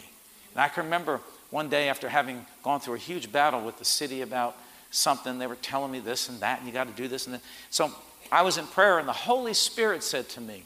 And 0.54 0.62
I 0.62 0.68
can 0.68 0.86
remember 0.86 1.20
one 1.50 1.70
day 1.70 1.90
after 1.90 2.10
having 2.10 2.46
gone 2.64 2.80
through 2.80 2.96
a 2.96 3.00
huge 3.00 3.32
battle 3.32 3.62
with 3.62 3.78
the 3.78 3.86
city 3.86 4.22
about 4.22 4.56
something, 4.92 5.40
they 5.40 5.48
were 5.48 5.56
telling 5.56 5.92
me 5.92 6.00
this 6.00 6.30
and 6.30 6.40
that, 6.40 6.60
and 6.60 6.68
you 6.68 6.74
got 6.74 6.88
to 6.88 6.94
do 6.94 7.08
this 7.08 7.26
and 7.26 7.36
that. 7.36 7.42
So 7.70 7.92
I 8.32 8.44
was 8.44 8.58
in 8.58 8.66
prayer, 8.68 9.00
and 9.00 9.08
the 9.08 9.14
Holy 9.14 9.54
Spirit 9.54 10.04
said 10.04 10.30
to 10.30 10.42
me, 10.42 10.64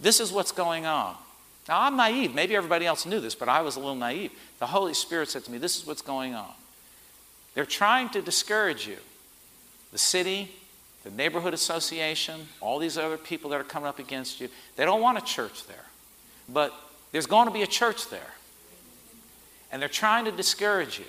This 0.00 0.20
is 0.20 0.32
what's 0.32 0.52
going 0.52 0.86
on. 0.86 1.16
Now, 1.68 1.82
I'm 1.82 1.96
naive. 1.96 2.34
Maybe 2.34 2.56
everybody 2.56 2.86
else 2.86 3.04
knew 3.04 3.20
this, 3.20 3.34
but 3.34 3.48
I 3.48 3.60
was 3.60 3.76
a 3.76 3.80
little 3.80 3.94
naive. 3.94 4.32
The 4.58 4.66
Holy 4.66 4.94
Spirit 4.94 5.28
said 5.28 5.44
to 5.44 5.52
me, 5.52 5.58
This 5.58 5.76
is 5.76 5.86
what's 5.86 6.02
going 6.02 6.34
on. 6.34 6.50
They're 7.54 7.66
trying 7.66 8.08
to 8.10 8.22
discourage 8.22 8.86
you. 8.86 8.96
The 9.92 9.98
city, 9.98 10.50
the 11.04 11.10
neighborhood 11.10 11.54
association, 11.54 12.48
all 12.60 12.78
these 12.78 12.96
other 12.96 13.18
people 13.18 13.50
that 13.50 13.60
are 13.60 13.64
coming 13.64 13.88
up 13.88 13.98
against 13.98 14.40
you, 14.40 14.48
they 14.76 14.84
don't 14.84 15.00
want 15.00 15.18
a 15.18 15.22
church 15.22 15.66
there. 15.66 15.84
But 16.48 16.72
there's 17.12 17.26
going 17.26 17.46
to 17.46 17.52
be 17.52 17.62
a 17.62 17.66
church 17.66 18.08
there. 18.08 18.34
And 19.70 19.82
they're 19.82 19.88
trying 19.88 20.24
to 20.24 20.32
discourage 20.32 20.98
you. 20.98 21.04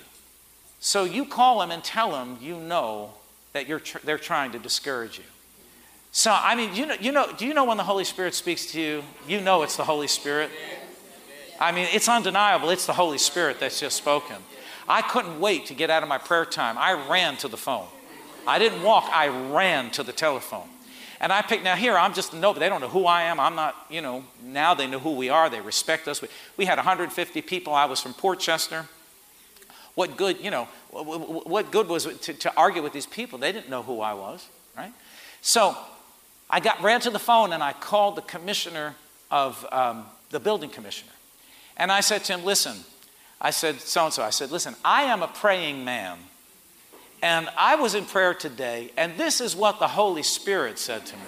So 0.80 1.04
you 1.04 1.26
call 1.26 1.60
them 1.60 1.72
and 1.72 1.84
tell 1.84 2.12
them 2.12 2.38
you 2.42 2.58
know 2.58 3.12
that 3.54 3.68
tr- 3.84 4.00
they're 4.04 4.18
trying 4.18 4.52
to 4.52 4.60
discourage 4.60 5.18
you. 5.18 5.26
So, 6.12 6.32
I 6.32 6.56
mean, 6.56 6.74
you 6.74 6.86
know, 6.88 6.96
you 7.00 7.12
know, 7.12 7.32
do 7.38 7.46
you 7.46 7.54
know 7.54 7.66
when 7.66 7.78
the 7.78 7.84
Holy 7.84 8.04
Spirit 8.04 8.34
speaks 8.34 8.72
to 8.72 8.82
you? 8.82 9.04
You 9.28 9.42
know 9.42 9.62
it's 9.62 9.78
the 9.78 9.84
Holy 9.84 10.08
Spirit. 10.08 10.50
I 11.60 11.72
mean, 11.72 11.88
it's 11.92 12.10
undeniable. 12.10 12.70
It's 12.70 12.86
the 12.86 12.94
Holy 12.94 13.18
Spirit 13.18 13.60
that's 13.60 13.80
just 13.80 13.98
spoken. 13.98 14.38
I 14.88 15.04
couldn't 15.04 15.40
wait 15.40 15.68
to 15.68 15.76
get 15.76 15.90
out 15.90 16.02
of 16.02 16.10
my 16.10 16.18
prayer 16.18 16.46
time. 16.46 16.78
I 16.78 16.94
ran 17.10 17.38
to 17.38 17.48
the 17.48 17.58
phone. 17.58 17.86
I 18.48 18.58
didn't 18.58 18.82
walk, 18.82 19.08
I 19.14 19.28
ran 19.28 19.92
to 19.92 20.04
the 20.04 20.14
telephone. 20.14 20.68
And 21.22 21.34
I 21.34 21.42
picked, 21.42 21.64
now 21.64 21.76
here, 21.76 21.98
I'm 21.98 22.14
just, 22.14 22.34
no, 22.34 22.54
but 22.54 22.60
they 22.60 22.70
don't 22.70 22.80
know 22.80 22.88
who 22.88 23.06
I 23.06 23.24
am. 23.24 23.40
I'm 23.40 23.54
not, 23.54 23.76
you 23.90 24.02
know, 24.02 24.24
now 24.42 24.74
they 24.74 24.88
know 24.88 25.00
who 25.00 25.12
we 25.16 25.30
are. 25.30 25.50
They 25.50 25.60
respect 25.60 26.08
us. 26.08 26.22
We, 26.22 26.30
we 26.56 26.66
had 26.66 26.78
150 26.78 27.42
people. 27.42 27.74
I 27.74 27.86
was 27.86 28.02
from 28.02 28.14
Port 28.14 28.40
Chester. 28.40 28.86
What 29.96 30.16
good, 30.16 30.42
you 30.42 30.50
know, 30.50 30.70
what 30.92 31.72
good 31.72 31.90
was 31.90 32.06
it 32.06 32.22
to, 32.24 32.34
to 32.34 32.54
argue 32.56 32.82
with 32.82 32.94
these 32.94 33.06
people? 33.06 33.38
They 33.38 33.52
didn't 33.52 33.70
know 33.70 33.84
who 33.84 34.00
I 34.00 34.14
was, 34.14 34.48
right? 34.78 34.94
So 35.42 35.78
I 36.50 36.60
got 36.60 36.82
ran 36.82 37.00
to 37.02 37.10
the 37.10 37.20
phone 37.20 37.54
and 37.54 37.62
I 37.62 37.74
called 37.74 38.16
the 38.16 38.22
commissioner 38.22 38.96
of 39.30 39.66
um, 39.72 40.06
the 40.32 40.40
building 40.40 40.70
commissioner. 40.70 41.12
And 41.78 41.92
I 41.92 42.02
said 42.02 42.24
to 42.26 42.34
him, 42.34 42.44
listen, 42.44 42.78
I 43.40 43.52
said, 43.52 43.80
so 43.80 44.06
and 44.06 44.14
so, 44.14 44.24
I 44.24 44.32
said, 44.32 44.52
listen, 44.52 44.76
I 44.84 45.04
am 45.04 45.22
a 45.22 45.28
praying 45.28 45.86
man. 45.86 46.18
And 47.22 47.50
I 47.58 47.76
was 47.76 47.96
in 47.96 48.06
prayer 48.06 48.34
today, 48.34 48.92
and 48.98 49.18
this 49.18 49.42
is 49.42 49.56
what 49.56 49.80
the 49.80 49.88
Holy 49.88 50.24
Spirit 50.24 50.80
said 50.80 51.06
to 51.06 51.16
me. 51.16 51.22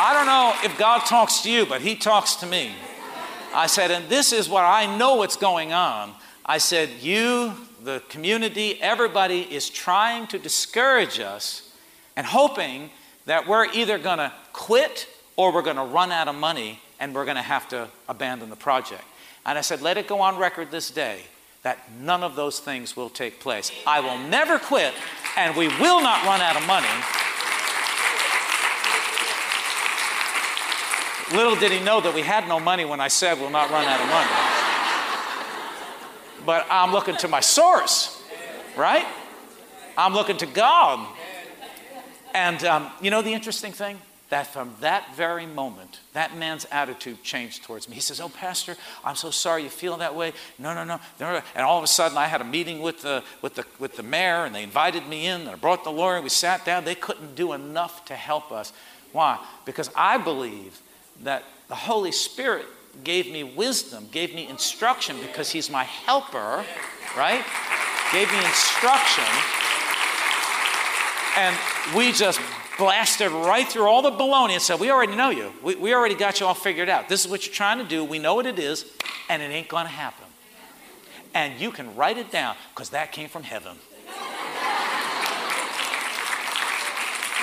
I 0.00 0.12
don't 0.12 0.26
know 0.26 0.54
if 0.62 0.78
God 0.78 1.00
talks 1.06 1.40
to 1.40 1.50
you, 1.50 1.66
but 1.66 1.80
He 1.80 1.96
talks 1.96 2.36
to 2.36 2.46
me. 2.46 2.72
I 3.54 3.66
said, 3.66 3.90
and 3.90 4.08
this 4.08 4.32
is 4.32 4.48
what 4.48 4.64
I 4.64 4.96
know 4.96 5.16
what's 5.16 5.36
going 5.36 5.72
on. 5.72 6.12
I 6.44 6.58
said, 6.58 6.90
you, 7.00 7.54
the 7.88 8.02
community, 8.10 8.78
everybody 8.82 9.40
is 9.40 9.70
trying 9.70 10.26
to 10.26 10.38
discourage 10.38 11.20
us 11.20 11.72
and 12.16 12.26
hoping 12.26 12.90
that 13.24 13.48
we're 13.48 13.64
either 13.72 13.96
going 13.96 14.18
to 14.18 14.30
quit 14.52 15.08
or 15.36 15.54
we're 15.54 15.62
going 15.62 15.76
to 15.76 15.84
run 15.84 16.12
out 16.12 16.28
of 16.28 16.34
money 16.34 16.80
and 17.00 17.14
we're 17.14 17.24
going 17.24 17.38
to 17.38 17.42
have 17.42 17.66
to 17.66 17.88
abandon 18.06 18.50
the 18.50 18.56
project. 18.56 19.04
And 19.46 19.56
I 19.56 19.62
said, 19.62 19.80
let 19.80 19.96
it 19.96 20.06
go 20.06 20.20
on 20.20 20.36
record 20.36 20.70
this 20.70 20.90
day 20.90 21.22
that 21.62 21.90
none 21.98 22.22
of 22.22 22.36
those 22.36 22.60
things 22.60 22.94
will 22.94 23.08
take 23.08 23.40
place. 23.40 23.72
I 23.86 24.00
will 24.00 24.18
never 24.18 24.58
quit, 24.58 24.92
and 25.38 25.56
we 25.56 25.68
will 25.68 26.02
not 26.02 26.22
run 26.26 26.42
out 26.42 26.56
of 26.56 26.66
money. 26.66 26.86
Little 31.34 31.56
did 31.56 31.72
he 31.72 31.82
know 31.82 32.02
that 32.02 32.12
we 32.14 32.20
had 32.20 32.46
no 32.48 32.60
money 32.60 32.84
when 32.84 33.00
I 33.00 33.08
said 33.08 33.40
we'll 33.40 33.48
not 33.48 33.70
run 33.70 33.86
out 33.86 33.98
of 33.98 34.08
money. 34.08 34.57
But 36.48 36.66
I'm 36.70 36.92
looking 36.92 37.14
to 37.18 37.28
my 37.28 37.40
source, 37.40 38.22
right? 38.74 39.04
I'm 39.98 40.14
looking 40.14 40.38
to 40.38 40.46
God. 40.46 41.06
And 42.32 42.64
um, 42.64 42.90
you 43.02 43.10
know 43.10 43.20
the 43.20 43.34
interesting 43.34 43.70
thing? 43.70 43.98
that 44.30 44.46
from 44.46 44.74
that 44.80 45.14
very 45.14 45.46
moment, 45.46 46.00
that 46.12 46.36
man's 46.36 46.66
attitude 46.70 47.22
changed 47.22 47.64
towards 47.64 47.88
me. 47.88 47.94
He 47.94 48.00
says, 48.00 48.20
Oh, 48.20 48.28
Pastor, 48.28 48.76
I'm 49.04 49.16
so 49.16 49.30
sorry 49.30 49.62
you 49.62 49.70
feel 49.70 49.96
that 49.98 50.14
way. 50.14 50.32
No, 50.58 50.74
no, 50.74 50.84
no. 50.84 51.00
And 51.54 51.64
all 51.64 51.78
of 51.78 51.84
a 51.84 51.86
sudden, 51.86 52.16
I 52.18 52.26
had 52.26 52.42
a 52.42 52.44
meeting 52.44 52.80
with 52.80 53.00
the, 53.02 53.22
with 53.40 53.54
the, 53.54 53.64
with 53.78 53.96
the 53.96 54.02
mayor, 54.02 54.44
and 54.44 54.54
they 54.54 54.62
invited 54.62 55.06
me 55.06 55.26
in, 55.26 55.42
and 55.42 55.50
I 55.50 55.54
brought 55.54 55.82
the 55.84 55.90
lawyer, 55.90 56.16
and 56.16 56.24
we 56.24 56.30
sat 56.30 56.64
down. 56.66 56.84
They 56.84 56.94
couldn't 56.94 57.36
do 57.36 57.54
enough 57.54 58.04
to 58.06 58.14
help 58.14 58.52
us. 58.52 58.72
Why? 59.12 59.38
Because 59.64 59.90
I 59.94 60.18
believe 60.18 60.78
that 61.22 61.44
the 61.68 61.74
Holy 61.74 62.12
Spirit 62.12 62.66
gave 63.04 63.30
me 63.30 63.44
wisdom, 63.44 64.08
gave 64.10 64.34
me 64.34 64.48
instruction, 64.48 65.16
because 65.20 65.50
He's 65.50 65.70
my 65.70 65.84
helper, 65.84 66.64
right? 67.16 67.44
Gave 68.12 68.30
me 68.30 68.38
instruction. 68.38 69.24
And 71.36 71.56
we 71.96 72.12
just 72.12 72.40
blasted 72.78 73.30
right 73.30 73.68
through 73.68 73.86
all 73.86 74.02
the 74.02 74.10
baloney 74.10 74.52
and 74.52 74.62
said, 74.62 74.80
We 74.80 74.90
already 74.90 75.14
know 75.14 75.30
you. 75.30 75.52
We, 75.62 75.74
we 75.74 75.94
already 75.94 76.14
got 76.14 76.40
you 76.40 76.46
all 76.46 76.54
figured 76.54 76.88
out. 76.88 77.08
This 77.08 77.24
is 77.24 77.30
what 77.30 77.44
you're 77.46 77.54
trying 77.54 77.78
to 77.78 77.84
do. 77.84 78.04
We 78.04 78.18
know 78.18 78.34
what 78.34 78.46
it 78.46 78.58
is, 78.58 78.86
and 79.28 79.42
it 79.42 79.46
ain't 79.46 79.68
going 79.68 79.84
to 79.84 79.92
happen. 79.92 80.24
And 81.34 81.60
you 81.60 81.70
can 81.70 81.94
write 81.94 82.16
it 82.16 82.30
down 82.30 82.56
because 82.74 82.90
that 82.90 83.12
came 83.12 83.28
from 83.28 83.42
heaven. 83.42 83.76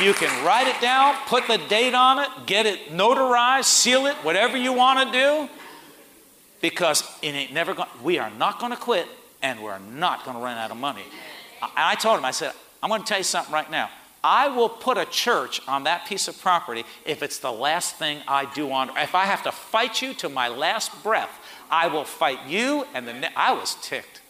You 0.01 0.13
can 0.13 0.45
write 0.45 0.67
it 0.67 0.81
down, 0.81 1.15
put 1.27 1.47
the 1.47 1.57
date 1.57 1.93
on 1.93 2.19
it, 2.19 2.27
get 2.45 2.65
it 2.65 2.89
notarized, 2.89 3.63
seal 3.63 4.07
it, 4.07 4.15
whatever 4.17 4.57
you 4.57 4.73
want 4.73 5.07
to 5.07 5.17
do, 5.17 5.49
because 6.61 7.03
it 7.21 7.29
ain't 7.29 7.53
never 7.53 7.73
going. 7.73 7.87
We 8.03 8.17
are 8.19 8.29
not 8.31 8.59
going 8.59 8.73
to 8.73 8.77
quit, 8.77 9.07
and 9.41 9.61
we're 9.61 9.79
not 9.79 10.25
going 10.25 10.35
to 10.35 10.43
run 10.43 10.57
out 10.57 10.69
of 10.69 10.77
money. 10.77 11.03
I, 11.61 11.91
I 11.91 11.95
told 11.95 12.17
him, 12.17 12.25
I 12.25 12.31
said, 12.31 12.51
I'm 12.83 12.89
going 12.89 13.03
to 13.03 13.07
tell 13.07 13.19
you 13.19 13.23
something 13.23 13.53
right 13.53 13.71
now. 13.71 13.89
I 14.21 14.49
will 14.49 14.69
put 14.69 14.97
a 14.97 15.05
church 15.05 15.61
on 15.67 15.83
that 15.83 16.07
piece 16.07 16.27
of 16.27 16.41
property 16.41 16.83
if 17.05 17.23
it's 17.23 17.39
the 17.39 17.51
last 17.51 17.95
thing 17.95 18.19
I 18.27 18.51
do 18.53 18.71
on 18.71 18.89
if 18.97 19.13
I 19.15 19.25
have 19.25 19.43
to 19.43 19.51
fight 19.51 20.01
you 20.01 20.13
to 20.15 20.29
my 20.29 20.47
last 20.47 21.03
breath, 21.03 21.29
I 21.69 21.87
will 21.87 22.05
fight 22.05 22.39
you 22.47 22.85
and 22.93 23.07
the 23.07 23.39
I 23.39 23.53
was 23.53 23.75
ticked. 23.75 24.21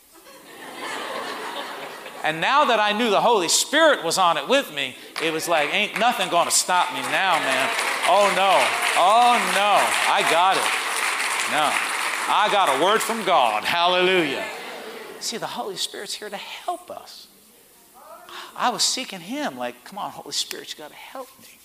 And 2.25 2.41
now 2.41 2.65
that 2.65 2.79
I 2.79 2.91
knew 2.91 3.09
the 3.09 3.21
Holy 3.21 3.47
Spirit 3.47 4.03
was 4.03 4.17
on 4.17 4.37
it 4.37 4.47
with 4.47 4.73
me, 4.73 4.95
it 5.23 5.31
was 5.31 5.47
like 5.47 5.73
ain't 5.73 5.99
nothing 5.99 6.29
going 6.29 6.47
to 6.47 6.53
stop 6.53 6.91
me 6.91 6.99
now, 7.01 7.37
man. 7.39 7.69
Oh 8.09 8.27
no. 8.35 8.57
Oh 8.97 9.37
no. 9.53 9.77
I 10.11 10.25
got 10.29 10.57
it. 10.57 10.85
No. 11.53 11.69
I 12.27 12.49
got 12.51 12.75
a 12.75 12.83
word 12.83 13.01
from 13.01 13.23
God. 13.23 13.63
Hallelujah. 13.63 14.43
See, 15.19 15.37
the 15.37 15.45
Holy 15.45 15.75
Spirit's 15.75 16.15
here 16.15 16.29
to 16.29 16.37
help 16.37 16.89
us. 16.89 17.27
I 18.55 18.69
was 18.69 18.83
seeking 18.83 19.19
Him, 19.19 19.57
like, 19.57 19.83
come 19.83 19.99
on, 19.99 20.11
Holy 20.11 20.33
Spirit, 20.33 20.71
you 20.71 20.77
got 20.77 20.89
to 20.89 20.95
help 20.95 21.27
me. 21.41 21.59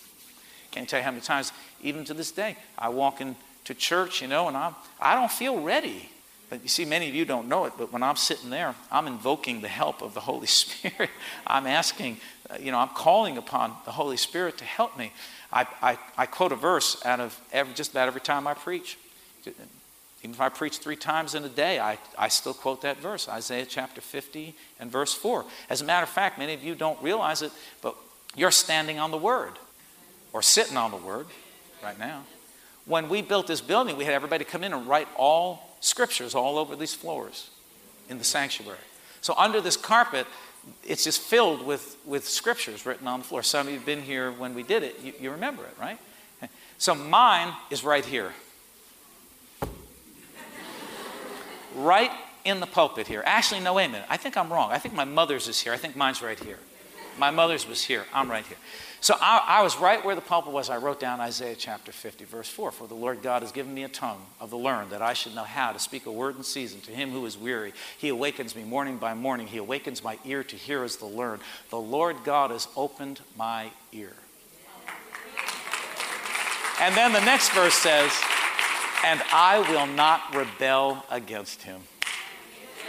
Can't 0.71 0.87
tell 0.87 0.99
you 0.99 1.03
how 1.03 1.11
many 1.11 1.21
times, 1.21 1.51
even 1.81 2.05
to 2.05 2.13
this 2.13 2.31
day, 2.31 2.57
I 2.77 2.89
walk 2.89 3.21
into 3.21 3.73
church, 3.75 4.21
you 4.21 4.27
know, 4.27 4.47
and 4.47 4.55
I'm, 4.55 4.75
I 4.99 5.15
don't 5.15 5.31
feel 5.31 5.59
ready. 5.59 6.09
But 6.51 6.63
you 6.63 6.67
see, 6.67 6.83
many 6.83 7.07
of 7.07 7.15
you 7.15 7.23
don't 7.23 7.47
know 7.47 7.63
it, 7.63 7.71
but 7.77 7.93
when 7.93 8.03
I'm 8.03 8.17
sitting 8.17 8.49
there, 8.49 8.75
I'm 8.91 9.07
invoking 9.07 9.61
the 9.61 9.69
help 9.69 10.01
of 10.01 10.13
the 10.13 10.19
Holy 10.19 10.47
Spirit. 10.47 11.09
I'm 11.47 11.65
asking, 11.65 12.17
uh, 12.49 12.57
you 12.59 12.73
know, 12.73 12.77
I'm 12.77 12.89
calling 12.89 13.37
upon 13.37 13.73
the 13.85 13.91
Holy 13.91 14.17
Spirit 14.17 14.57
to 14.57 14.65
help 14.65 14.97
me. 14.97 15.13
I, 15.53 15.65
I, 15.81 15.97
I 16.17 16.25
quote 16.25 16.51
a 16.51 16.57
verse 16.57 17.03
out 17.05 17.21
of 17.21 17.39
every, 17.53 17.73
just 17.73 17.91
about 17.91 18.09
every 18.09 18.19
time 18.19 18.47
I 18.47 18.53
preach. 18.53 18.97
Even 19.45 20.35
if 20.35 20.41
I 20.41 20.49
preach 20.49 20.79
three 20.79 20.97
times 20.97 21.35
in 21.35 21.45
a 21.45 21.49
day, 21.49 21.79
I, 21.79 21.97
I 22.19 22.27
still 22.27 22.53
quote 22.53 22.81
that 22.81 22.97
verse, 22.97 23.29
Isaiah 23.29 23.65
chapter 23.65 24.01
50 24.01 24.53
and 24.81 24.91
verse 24.91 25.13
4. 25.13 25.45
As 25.69 25.81
a 25.81 25.85
matter 25.85 26.03
of 26.03 26.09
fact, 26.09 26.37
many 26.37 26.53
of 26.53 26.61
you 26.61 26.75
don't 26.75 27.01
realize 27.01 27.41
it, 27.41 27.53
but 27.81 27.95
you're 28.35 28.51
standing 28.51 28.99
on 28.99 29.11
the 29.11 29.17
Word 29.17 29.53
or 30.33 30.41
sitting 30.41 30.75
on 30.75 30.91
the 30.91 30.97
Word 30.97 31.27
right 31.81 31.97
now. 31.97 32.25
when 32.85 33.07
we 33.07 33.21
built 33.21 33.47
this 33.47 33.61
building, 33.61 33.95
we 33.95 34.03
had 34.03 34.13
everybody 34.13 34.43
come 34.43 34.65
in 34.65 34.73
and 34.73 34.85
write 34.85 35.07
all 35.15 35.70
scriptures 35.81 36.33
all 36.33 36.57
over 36.57 36.75
these 36.77 36.93
floors 36.93 37.49
in 38.09 38.17
the 38.17 38.23
sanctuary. 38.23 38.77
So 39.19 39.33
under 39.37 39.59
this 39.59 39.75
carpet, 39.75 40.25
it's 40.83 41.03
just 41.03 41.19
filled 41.19 41.65
with, 41.65 41.97
with 42.05 42.27
scriptures 42.27 42.85
written 42.85 43.07
on 43.07 43.19
the 43.19 43.25
floor. 43.25 43.43
Some 43.43 43.67
of 43.67 43.73
you 43.73 43.79
have 43.79 43.85
been 43.85 44.01
here 44.01 44.31
when 44.31 44.53
we 44.53 44.63
did 44.63 44.83
it. 44.83 44.99
You, 45.03 45.13
you 45.19 45.31
remember 45.31 45.63
it, 45.65 45.75
right? 45.79 45.97
So 46.77 46.95
mine 46.95 47.53
is 47.69 47.83
right 47.83 48.03
here. 48.03 48.33
right 51.75 52.09
in 52.43 52.59
the 52.59 52.65
pulpit 52.65 53.05
here. 53.05 53.21
Actually, 53.23 53.61
no, 53.61 53.75
wait 53.75 53.85
a 53.85 53.89
minute. 53.89 54.07
I 54.09 54.17
think 54.17 54.35
I'm 54.35 54.51
wrong. 54.51 54.71
I 54.71 54.79
think 54.79 54.95
my 54.95 55.05
mother's 55.05 55.47
is 55.47 55.61
here. 55.61 55.73
I 55.73 55.77
think 55.77 55.95
mine's 55.95 56.23
right 56.23 56.39
here. 56.39 56.57
My 57.19 57.29
mother's 57.29 57.67
was 57.67 57.83
here. 57.83 58.05
I'm 58.11 58.31
right 58.31 58.43
here. 58.45 58.57
So 59.01 59.15
I, 59.19 59.43
I, 59.47 59.61
was 59.63 59.79
right 59.79 60.05
where 60.05 60.13
the 60.13 60.21
pulpit 60.21 60.53
was. 60.53 60.69
I 60.69 60.77
wrote 60.77 60.99
down 60.99 61.19
Isaiah 61.19 61.55
chapter 61.55 61.91
50, 61.91 62.23
verse 62.25 62.47
4. 62.47 62.71
For 62.71 62.87
the 62.87 62.93
Lord 62.93 63.23
God 63.23 63.41
has 63.41 63.51
given 63.51 63.73
me 63.73 63.83
a 63.83 63.89
tongue 63.89 64.21
of 64.39 64.51
the 64.51 64.57
learned, 64.57 64.91
that 64.91 65.01
I 65.01 65.13
should 65.13 65.33
know 65.33 65.43
how 65.43 65.71
to 65.71 65.79
speak 65.79 66.05
a 66.05 66.11
word 66.11 66.37
in 66.37 66.43
season 66.43 66.81
to 66.81 66.91
him 66.91 67.09
who 67.09 67.25
is 67.25 67.35
weary. 67.35 67.73
He 67.97 68.09
awakens 68.09 68.55
me 68.55 68.63
morning 68.63 68.97
by 68.97 69.15
morning. 69.15 69.47
He 69.47 69.57
awakens 69.57 70.03
my 70.03 70.19
ear 70.23 70.43
to 70.43 70.55
hear 70.55 70.83
as 70.83 70.97
the 70.97 71.07
learned. 71.07 71.41
The 71.71 71.79
Lord 71.79 72.17
God 72.23 72.51
has 72.51 72.67
opened 72.75 73.21
my 73.35 73.71
ear. 73.91 74.13
And 76.79 76.95
then 76.95 77.11
the 77.11 77.21
next 77.21 77.51
verse 77.53 77.73
says, 77.73 78.11
And 79.03 79.19
I 79.33 79.65
will 79.67 79.87
not 79.87 80.35
rebel 80.35 81.03
against 81.09 81.63
him. 81.63 81.81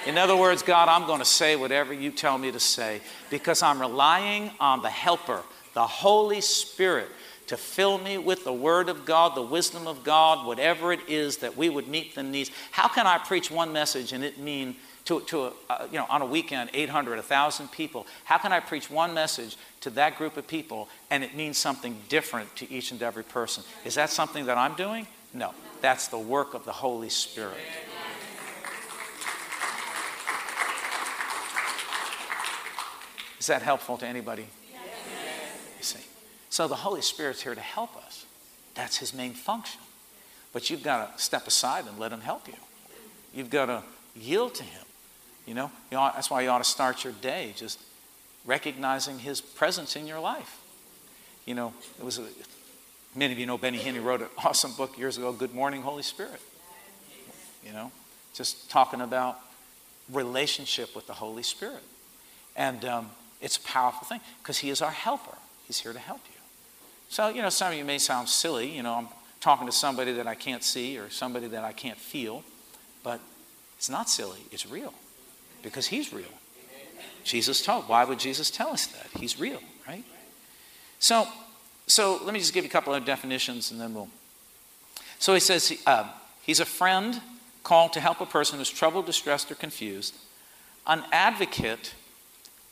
In 0.06 0.18
other 0.18 0.36
words, 0.36 0.62
God, 0.62 0.88
I'm 0.88 1.06
going 1.06 1.20
to 1.20 1.24
say 1.24 1.56
whatever 1.56 1.94
you 1.94 2.10
tell 2.10 2.36
me 2.36 2.52
to 2.52 2.60
say 2.60 3.00
because 3.30 3.62
I'm 3.62 3.80
relying 3.80 4.50
on 4.60 4.82
the 4.82 4.90
helper, 4.90 5.42
the 5.74 5.86
Holy 5.86 6.40
Spirit, 6.40 7.08
to 7.48 7.56
fill 7.56 7.98
me 7.98 8.18
with 8.18 8.44
the 8.44 8.52
Word 8.52 8.88
of 8.88 9.04
God, 9.04 9.34
the 9.34 9.42
wisdom 9.42 9.86
of 9.86 10.04
God, 10.04 10.46
whatever 10.46 10.92
it 10.92 11.00
is 11.08 11.38
that 11.38 11.56
we 11.56 11.68
would 11.68 11.88
meet 11.88 12.14
the 12.14 12.22
needs. 12.22 12.50
How 12.70 12.88
can 12.88 13.06
I 13.06 13.18
preach 13.18 13.50
one 13.50 13.72
message 13.72 14.12
and 14.12 14.24
it 14.24 14.38
mean 14.38 14.76
to, 15.06 15.20
to 15.22 15.42
a, 15.42 15.52
uh, 15.68 15.86
you 15.90 15.98
know, 15.98 16.06
on 16.08 16.22
a 16.22 16.26
weekend, 16.26 16.70
800, 16.72 17.16
1,000 17.16 17.70
people? 17.70 18.06
How 18.24 18.38
can 18.38 18.52
I 18.52 18.60
preach 18.60 18.90
one 18.90 19.12
message 19.12 19.56
to 19.80 19.90
that 19.90 20.16
group 20.16 20.36
of 20.36 20.46
people 20.46 20.88
and 21.10 21.24
it 21.24 21.34
means 21.34 21.58
something 21.58 21.96
different 22.08 22.54
to 22.56 22.70
each 22.72 22.92
and 22.92 23.02
every 23.02 23.24
person? 23.24 23.64
Is 23.84 23.96
that 23.96 24.10
something 24.10 24.46
that 24.46 24.56
I'm 24.56 24.74
doing? 24.74 25.06
No. 25.34 25.52
That's 25.80 26.08
the 26.08 26.18
work 26.18 26.54
of 26.54 26.64
the 26.64 26.72
Holy 26.72 27.08
Spirit. 27.08 27.56
Is 33.40 33.48
that 33.48 33.62
helpful 33.62 33.98
to 33.98 34.06
anybody? 34.06 34.46
So 36.52 36.68
the 36.68 36.74
Holy 36.74 37.00
Spirit's 37.00 37.40
here 37.40 37.54
to 37.54 37.62
help 37.62 37.96
us. 37.96 38.26
That's 38.74 38.98
his 38.98 39.14
main 39.14 39.32
function. 39.32 39.80
But 40.52 40.68
you've 40.68 40.82
got 40.82 41.16
to 41.16 41.22
step 41.22 41.46
aside 41.46 41.86
and 41.86 41.98
let 41.98 42.12
him 42.12 42.20
help 42.20 42.46
you. 42.46 42.52
You've 43.32 43.48
got 43.48 43.66
to 43.66 43.82
yield 44.14 44.54
to 44.56 44.62
him. 44.62 44.84
You 45.46 45.54
know, 45.54 45.70
you 45.90 45.96
ought, 45.96 46.14
that's 46.14 46.30
why 46.30 46.42
you 46.42 46.50
ought 46.50 46.58
to 46.58 46.64
start 46.64 47.04
your 47.04 47.14
day 47.14 47.54
just 47.56 47.80
recognizing 48.44 49.18
his 49.18 49.40
presence 49.40 49.96
in 49.96 50.06
your 50.06 50.20
life. 50.20 50.60
You 51.46 51.54
know, 51.54 51.72
it 51.98 52.04
was 52.04 52.18
a, 52.18 52.26
many 53.16 53.32
of 53.32 53.38
you 53.38 53.46
know 53.46 53.56
Benny 53.56 53.78
Hinn 53.78 54.04
wrote 54.04 54.20
an 54.20 54.28
awesome 54.44 54.74
book 54.74 54.98
years 54.98 55.16
ago, 55.16 55.32
Good 55.32 55.54
Morning, 55.54 55.80
Holy 55.80 56.02
Spirit. 56.02 56.42
You 57.64 57.72
know, 57.72 57.90
just 58.34 58.68
talking 58.68 59.00
about 59.00 59.40
relationship 60.10 60.94
with 60.94 61.06
the 61.06 61.14
Holy 61.14 61.44
Spirit. 61.44 61.82
And 62.56 62.84
um, 62.84 63.10
it's 63.40 63.56
a 63.56 63.62
powerful 63.62 64.06
thing 64.06 64.20
because 64.42 64.58
He 64.58 64.68
is 64.68 64.82
our 64.82 64.90
helper. 64.90 65.38
He's 65.66 65.80
here 65.80 65.94
to 65.94 65.98
help 65.98 66.20
you. 66.26 66.31
So, 67.12 67.28
you 67.28 67.42
know, 67.42 67.50
some 67.50 67.72
of 67.72 67.76
you 67.76 67.84
may 67.84 67.98
sound 67.98 68.26
silly. 68.30 68.74
You 68.74 68.82
know, 68.82 68.94
I'm 68.94 69.08
talking 69.38 69.66
to 69.66 69.72
somebody 69.72 70.12
that 70.12 70.26
I 70.26 70.34
can't 70.34 70.64
see 70.64 70.96
or 70.96 71.10
somebody 71.10 71.46
that 71.48 71.62
I 71.62 71.74
can't 71.74 71.98
feel, 71.98 72.42
but 73.04 73.20
it's 73.76 73.90
not 73.90 74.08
silly. 74.08 74.38
It's 74.50 74.66
real 74.66 74.94
because 75.62 75.88
He's 75.88 76.10
real. 76.10 76.32
Jesus 77.22 77.62
told. 77.62 77.86
Why 77.86 78.06
would 78.06 78.18
Jesus 78.18 78.50
tell 78.50 78.70
us 78.70 78.86
that? 78.86 79.08
He's 79.20 79.38
real, 79.38 79.60
right? 79.86 80.04
So, 81.00 81.28
so 81.86 82.18
let 82.24 82.32
me 82.32 82.40
just 82.40 82.54
give 82.54 82.64
you 82.64 82.70
a 82.70 82.72
couple 82.72 82.94
of 82.94 83.04
definitions 83.04 83.70
and 83.70 83.78
then 83.78 83.92
we'll. 83.92 84.08
So 85.18 85.34
he 85.34 85.40
says 85.40 85.70
uh, 85.86 86.08
he's 86.40 86.60
a 86.60 86.64
friend 86.64 87.20
called 87.62 87.92
to 87.92 88.00
help 88.00 88.22
a 88.22 88.26
person 88.26 88.58
who's 88.58 88.70
troubled, 88.70 89.04
distressed, 89.04 89.52
or 89.52 89.54
confused, 89.54 90.16
an 90.86 91.02
advocate 91.12 91.92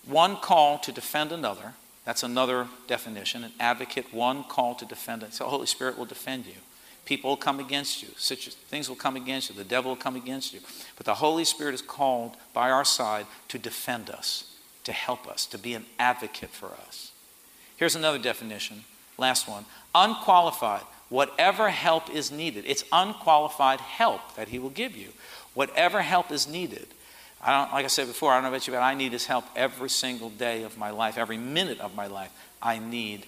one 0.07 0.37
call 0.37 0.79
to 0.79 0.93
defend 0.93 1.31
another. 1.31 1.75
That's 2.11 2.25
another 2.25 2.67
definition. 2.89 3.45
An 3.45 3.53
advocate, 3.61 4.13
one 4.13 4.43
call 4.43 4.75
to 4.75 4.85
defend. 4.85 5.25
So 5.31 5.45
the 5.45 5.51
Holy 5.51 5.67
Spirit 5.67 5.97
will 5.97 6.07
defend 6.07 6.45
you. 6.45 6.57
People 7.05 7.31
will 7.31 7.37
come 7.37 7.61
against 7.61 8.03
you. 8.03 8.09
Things 8.09 8.89
will 8.89 8.97
come 8.97 9.15
against 9.15 9.49
you. 9.49 9.55
The 9.55 9.63
devil 9.63 9.93
will 9.93 9.97
come 9.97 10.17
against 10.17 10.53
you. 10.53 10.59
But 10.97 11.07
the 11.07 11.15
Holy 11.15 11.45
Spirit 11.45 11.73
is 11.73 11.83
called 11.83 12.37
by 12.53 12.69
our 12.69 12.85
side 12.85 13.27
to 13.47 13.61
defend 13.61 14.11
us, 14.11 14.57
to 14.83 14.93
help 14.93 15.29
us, 15.29 15.47
to 15.47 15.57
be 15.57 15.73
an 15.73 15.87
advocate 16.01 16.51
for 16.51 16.73
us. 16.89 17.13
Here's 17.77 17.95
another 17.95 18.19
definition. 18.19 18.83
Last 19.17 19.49
one. 19.49 19.65
Unqualified. 19.95 20.83
Whatever 21.11 21.71
help 21.71 22.11
is 22.11 22.33
needed. 22.33 22.65
It's 22.67 22.83
unqualified 22.91 23.79
help 23.79 24.35
that 24.35 24.49
he 24.49 24.59
will 24.59 24.71
give 24.71 24.97
you. 24.97 25.11
Whatever 25.55 26.03
help 26.03 26.33
is 26.33 26.49
needed. 26.49 26.89
I 27.43 27.53
don't, 27.53 27.73
like 27.73 27.85
I 27.85 27.89
said 27.89 28.07
before, 28.07 28.33
I 28.33 28.37
don't 28.37 28.45
know 28.45 28.51
about 28.51 28.67
you, 28.67 28.73
but 28.73 28.81
I 28.81 28.95
need 28.95 29.13
his 29.13 29.27
help 29.27 29.45
every 29.57 29.89
single 29.89 30.29
day 30.31 30.63
of 30.63 30.77
my 30.77 30.91
life, 30.91 31.17
every 31.17 31.39
minute 31.39 31.81
of 31.81 31.95
my 31.95 32.07
life. 32.07 32.31
I 32.61 32.79
need 32.79 33.25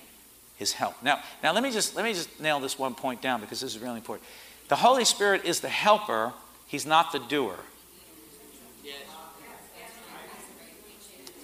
his 0.57 0.73
help. 0.73 1.03
Now, 1.03 1.21
now 1.43 1.53
let 1.53 1.63
me 1.63 1.71
just 1.71 1.97
let 1.97 2.05
me 2.05 2.13
just 2.13 2.41
nail 2.41 2.61
this 2.61 2.79
one 2.79 2.95
point 2.95 3.23
down 3.23 3.41
because 3.41 3.61
this 3.61 3.75
is 3.75 3.81
really 3.81 3.97
important. 3.97 4.29
The 4.69 4.77
Holy 4.77 5.05
Spirit 5.05 5.45
is 5.45 5.61
the 5.61 5.69
helper; 5.69 6.33
he's 6.67 6.85
not 6.85 7.13
the 7.13 7.21
doer. 7.21 7.57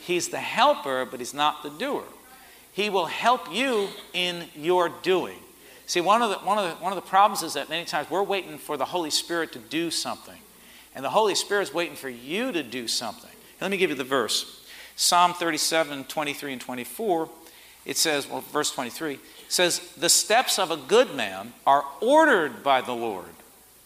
He's 0.01 0.29
the 0.29 0.39
helper, 0.39 1.05
but 1.05 1.21
he's 1.21 1.35
not 1.35 1.63
the 1.63 1.69
doer. 1.69 2.05
He 2.73 2.89
will 2.89 3.07
help 3.07 3.53
you 3.53 3.89
in 4.15 4.45
your 4.57 4.89
doing. 4.89 5.37
See, 5.85 6.01
one 6.01 6.23
of 6.23 6.31
the, 6.31 6.37
one 6.37 6.57
of 6.57 6.65
the, 6.65 6.83
one 6.83 6.93
of 6.93 6.97
the 6.97 7.07
problems 7.07 7.43
is 7.43 7.55
that 7.55 7.69
many 7.69 7.85
times 7.85 8.11
we're 8.11 8.23
waiting 8.23 8.57
for 8.57 8.79
the 8.79 8.87
Holy 8.87 9.11
Spirit 9.11 9.53
to 9.53 9.59
do 9.59 9.91
something. 9.91 10.39
And 10.99 11.05
the 11.05 11.11
Holy 11.11 11.37
Spirit's 11.37 11.73
waiting 11.73 11.95
for 11.95 12.09
you 12.09 12.51
to 12.51 12.61
do 12.65 12.89
something. 12.89 13.31
Let 13.61 13.71
me 13.71 13.77
give 13.77 13.91
you 13.91 13.95
the 13.95 14.03
verse. 14.03 14.67
Psalm 14.97 15.33
37, 15.33 16.03
23, 16.07 16.55
and 16.55 16.61
24. 16.61 17.29
It 17.87 17.97
says, 17.97 18.29
well, 18.29 18.41
verse 18.41 18.73
23 18.73 19.21
says, 19.49 19.79
The 19.97 20.09
steps 20.09 20.59
of 20.59 20.73
a 20.73 20.77
good 20.77 21.15
man 21.15 21.53
are 21.65 21.85
ordered 22.01 22.65
by 22.65 22.81
the 22.81 22.95
Lord, 22.95 23.31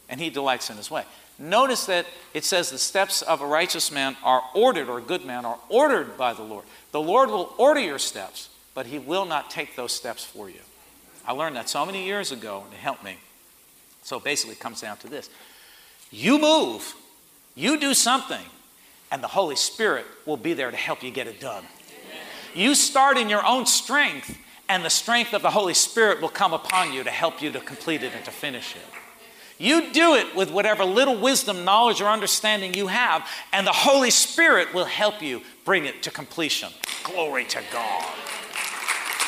and 0.09 0.23
he 0.23 0.31
delights 0.31 0.71
in 0.71 0.79
his 0.79 0.91
way. 0.91 1.05
Notice 1.39 1.85
that 1.85 2.07
it 2.33 2.47
says 2.47 2.71
the 2.71 2.79
steps 2.79 3.21
of 3.21 3.43
a 3.43 3.47
righteous 3.47 3.93
man 3.93 4.17
are 4.25 4.43
ordered, 4.55 4.89
or 4.89 4.97
a 4.97 5.03
good 5.03 5.27
man 5.27 5.45
are 5.45 5.59
ordered 5.69 6.17
by 6.17 6.33
the 6.33 6.43
Lord. 6.43 6.65
The 6.93 7.03
Lord 7.03 7.29
will 7.29 7.53
order 7.59 7.81
your 7.81 7.99
steps, 7.99 8.49
but 8.73 8.87
he 8.87 8.99
will 8.99 9.27
not 9.27 9.51
take 9.51 9.77
those 9.77 9.93
steps 9.93 10.25
for 10.25 10.49
you. 10.49 10.61
I 11.27 11.33
learned 11.33 11.57
that 11.57 11.69
so 11.69 11.85
many 11.85 12.07
years 12.07 12.33
ago, 12.33 12.63
and 12.65 12.73
it 12.73 12.79
helped 12.79 13.05
me. 13.05 13.19
So 14.03 14.19
basically, 14.19 14.55
it 14.55 14.61
comes 14.61 14.81
down 14.81 14.97
to 14.97 15.09
this 15.09 15.29
you 16.13 16.39
move, 16.39 16.95
you 17.55 17.79
do 17.79 17.95
something, 17.95 18.45
and 19.11 19.23
the 19.23 19.29
Holy 19.29 19.57
Spirit 19.57 20.07
will 20.27 20.37
be 20.37 20.55
there 20.55 20.71
to 20.71 20.77
help 20.77 21.03
you 21.03 21.11
get 21.11 21.27
it 21.27 21.41
done. 21.41 21.65
You 22.55 22.75
start 22.75 23.17
in 23.17 23.29
your 23.29 23.45
own 23.45 23.67
strength, 23.67 24.39
and 24.69 24.85
the 24.85 24.91
strength 24.91 25.35
of 25.35 25.43
the 25.43 25.51
Holy 25.51 25.75
Spirit 25.75 26.21
will 26.21 26.29
come 26.29 26.53
upon 26.53 26.93
you 26.93 27.05
to 27.05 27.11
help 27.11 27.43
you 27.43 27.51
to 27.53 27.61
complete 27.61 28.03
it 28.03 28.13
and 28.15 28.25
to 28.25 28.31
finish 28.31 28.75
it. 28.77 28.83
You 29.59 29.93
do 29.93 30.15
it 30.15 30.35
with 30.35 30.51
whatever 30.51 30.85
little 30.85 31.17
wisdom, 31.17 31.65
knowledge, 31.65 32.01
or 32.01 32.09
understanding 32.09 32.75
you 32.75 32.89
have, 32.89 33.29
and 33.53 33.67
the 33.67 33.73
Holy 33.73 34.11
Spirit 34.11 34.75
will 34.75 34.87
help 34.87 35.23
you 35.23 35.43
bring 35.65 35.85
it 35.85 36.03
to 36.03 36.11
completion. 36.11 36.71
Glory 37.05 37.45
to 37.45 37.61
God. 37.73 38.05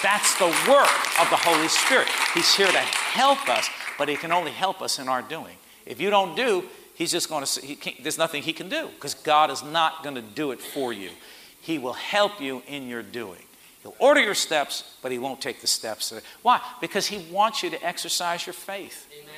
That's 0.03 0.37
the 0.39 0.47
work 0.69 1.21
of 1.21 1.31
the 1.31 1.37
Holy 1.37 1.69
Spirit. 1.69 2.09
He's 2.35 2.55
here 2.55 2.67
to 2.67 2.79
help 2.79 3.49
us, 3.49 3.69
but 3.97 4.09
He 4.09 4.17
can 4.17 4.33
only 4.33 4.51
help 4.51 4.83
us 4.83 4.99
in 4.99 5.09
our 5.09 5.23
doing. 5.23 5.57
If 5.87 6.01
you 6.01 6.11
don't 6.11 6.37
do, 6.37 6.65
He's 6.95 7.11
just 7.11 7.29
going 7.29 7.45
to, 7.45 7.61
he 7.61 7.97
there's 8.03 8.19
nothing 8.19 8.43
he 8.43 8.53
can 8.53 8.69
do 8.69 8.89
because 8.95 9.15
God 9.15 9.51
is 9.51 9.63
not 9.63 10.03
going 10.03 10.15
to 10.15 10.23
do 10.23 10.53
it 10.53 10.61
for 10.61 10.93
you. 10.93 11.11
He 11.61 11.79
will 11.79 11.95
help 11.95 12.41
you 12.41 12.63
in 12.67 12.89
your 12.89 13.03
doing. 13.03 13.43
He'll 13.83 13.97
order 13.99 14.23
your 14.23 14.35
steps, 14.35 14.97
but 15.03 15.13
he 15.13 15.19
won't 15.19 15.41
take 15.41 15.61
the 15.61 15.67
steps. 15.67 16.13
Why? 16.43 16.61
Because 16.81 17.07
he 17.07 17.19
wants 17.31 17.63
you 17.63 17.71
to 17.71 17.85
exercise 17.85 18.47
your 18.47 18.55
faith. 18.55 19.07
Amen. 19.13 19.35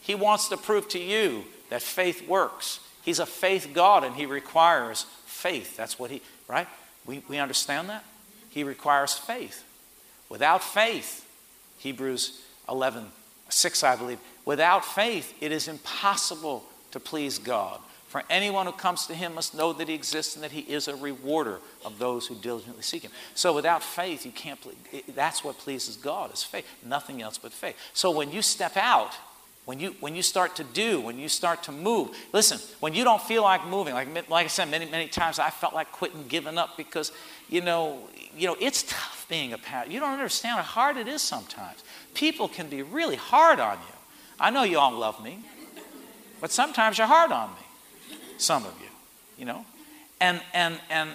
He 0.00 0.14
wants 0.14 0.48
to 0.48 0.56
prove 0.56 0.88
to 0.88 0.98
you 0.98 1.44
that 1.70 1.82
faith 1.82 2.28
works. 2.28 2.80
He's 3.02 3.18
a 3.18 3.26
faith 3.26 3.70
God 3.72 4.04
and 4.04 4.14
he 4.14 4.26
requires 4.26 5.06
faith. 5.24 5.76
That's 5.76 5.98
what 5.98 6.10
he, 6.10 6.20
right? 6.48 6.66
We, 7.06 7.22
we 7.28 7.38
understand 7.38 7.88
that? 7.88 8.04
He 8.50 8.64
requires 8.64 9.14
faith. 9.14 9.64
Without 10.28 10.62
faith, 10.62 11.26
Hebrews 11.78 12.42
11, 12.68 13.06
6, 13.48 13.84
I 13.84 13.96
believe, 13.96 14.18
without 14.44 14.84
faith, 14.84 15.34
it 15.40 15.52
is 15.52 15.68
impossible 15.68 16.64
to 16.92 17.00
please 17.00 17.38
God. 17.38 17.80
For 18.08 18.22
anyone 18.30 18.64
who 18.64 18.72
comes 18.72 19.06
to 19.08 19.14
him 19.14 19.34
must 19.34 19.54
know 19.54 19.74
that 19.74 19.88
he 19.88 19.94
exists 19.94 20.34
and 20.34 20.42
that 20.42 20.50
he 20.50 20.60
is 20.60 20.88
a 20.88 20.96
rewarder 20.96 21.58
of 21.84 21.98
those 21.98 22.26
who 22.26 22.34
diligently 22.36 22.82
seek 22.82 23.02
him. 23.02 23.10
So 23.34 23.52
without 23.54 23.82
faith, 23.82 24.24
you 24.24 24.32
can't 24.32 24.58
please. 24.60 25.02
That's 25.14 25.44
what 25.44 25.58
pleases 25.58 25.96
God 25.96 26.32
is 26.32 26.42
faith. 26.42 26.66
Nothing 26.84 27.20
else 27.20 27.36
but 27.36 27.52
faith. 27.52 27.76
So 27.92 28.10
when 28.10 28.32
you 28.32 28.40
step 28.40 28.76
out 28.76 29.14
when 29.68 29.80
you, 29.80 29.94
when 30.00 30.16
you 30.16 30.22
start 30.22 30.56
to 30.56 30.64
do, 30.64 30.98
when 30.98 31.18
you 31.18 31.28
start 31.28 31.64
to 31.64 31.72
move, 31.72 32.16
listen, 32.32 32.58
when 32.80 32.94
you 32.94 33.04
don't 33.04 33.20
feel 33.20 33.42
like 33.42 33.66
moving, 33.66 33.92
like, 33.92 34.08
like 34.30 34.46
I 34.46 34.48
said 34.48 34.70
many, 34.70 34.86
many 34.86 35.08
times, 35.08 35.38
I 35.38 35.50
felt 35.50 35.74
like 35.74 35.92
quitting, 35.92 36.24
giving 36.26 36.56
up 36.56 36.78
because, 36.78 37.12
you 37.50 37.60
know, 37.60 37.98
you 38.34 38.46
know, 38.46 38.56
it's 38.58 38.84
tough 38.84 39.26
being 39.28 39.52
a 39.52 39.58
pastor. 39.58 39.92
You 39.92 40.00
don't 40.00 40.14
understand 40.14 40.56
how 40.56 40.62
hard 40.62 40.96
it 40.96 41.06
is 41.06 41.20
sometimes. 41.20 41.84
People 42.14 42.48
can 42.48 42.70
be 42.70 42.80
really 42.82 43.16
hard 43.16 43.60
on 43.60 43.76
you. 43.76 43.94
I 44.40 44.48
know 44.48 44.62
you 44.62 44.78
all 44.78 44.92
love 44.92 45.22
me, 45.22 45.38
but 46.40 46.50
sometimes 46.50 46.98
you're 46.98 47.06
hard 47.06 47.32
on 47.32 47.50
me. 47.50 48.16
Some 48.38 48.64
of 48.64 48.74
you, 48.80 48.88
you 49.38 49.44
know. 49.44 49.64
And, 50.20 50.40
and, 50.52 50.78
and 50.90 51.10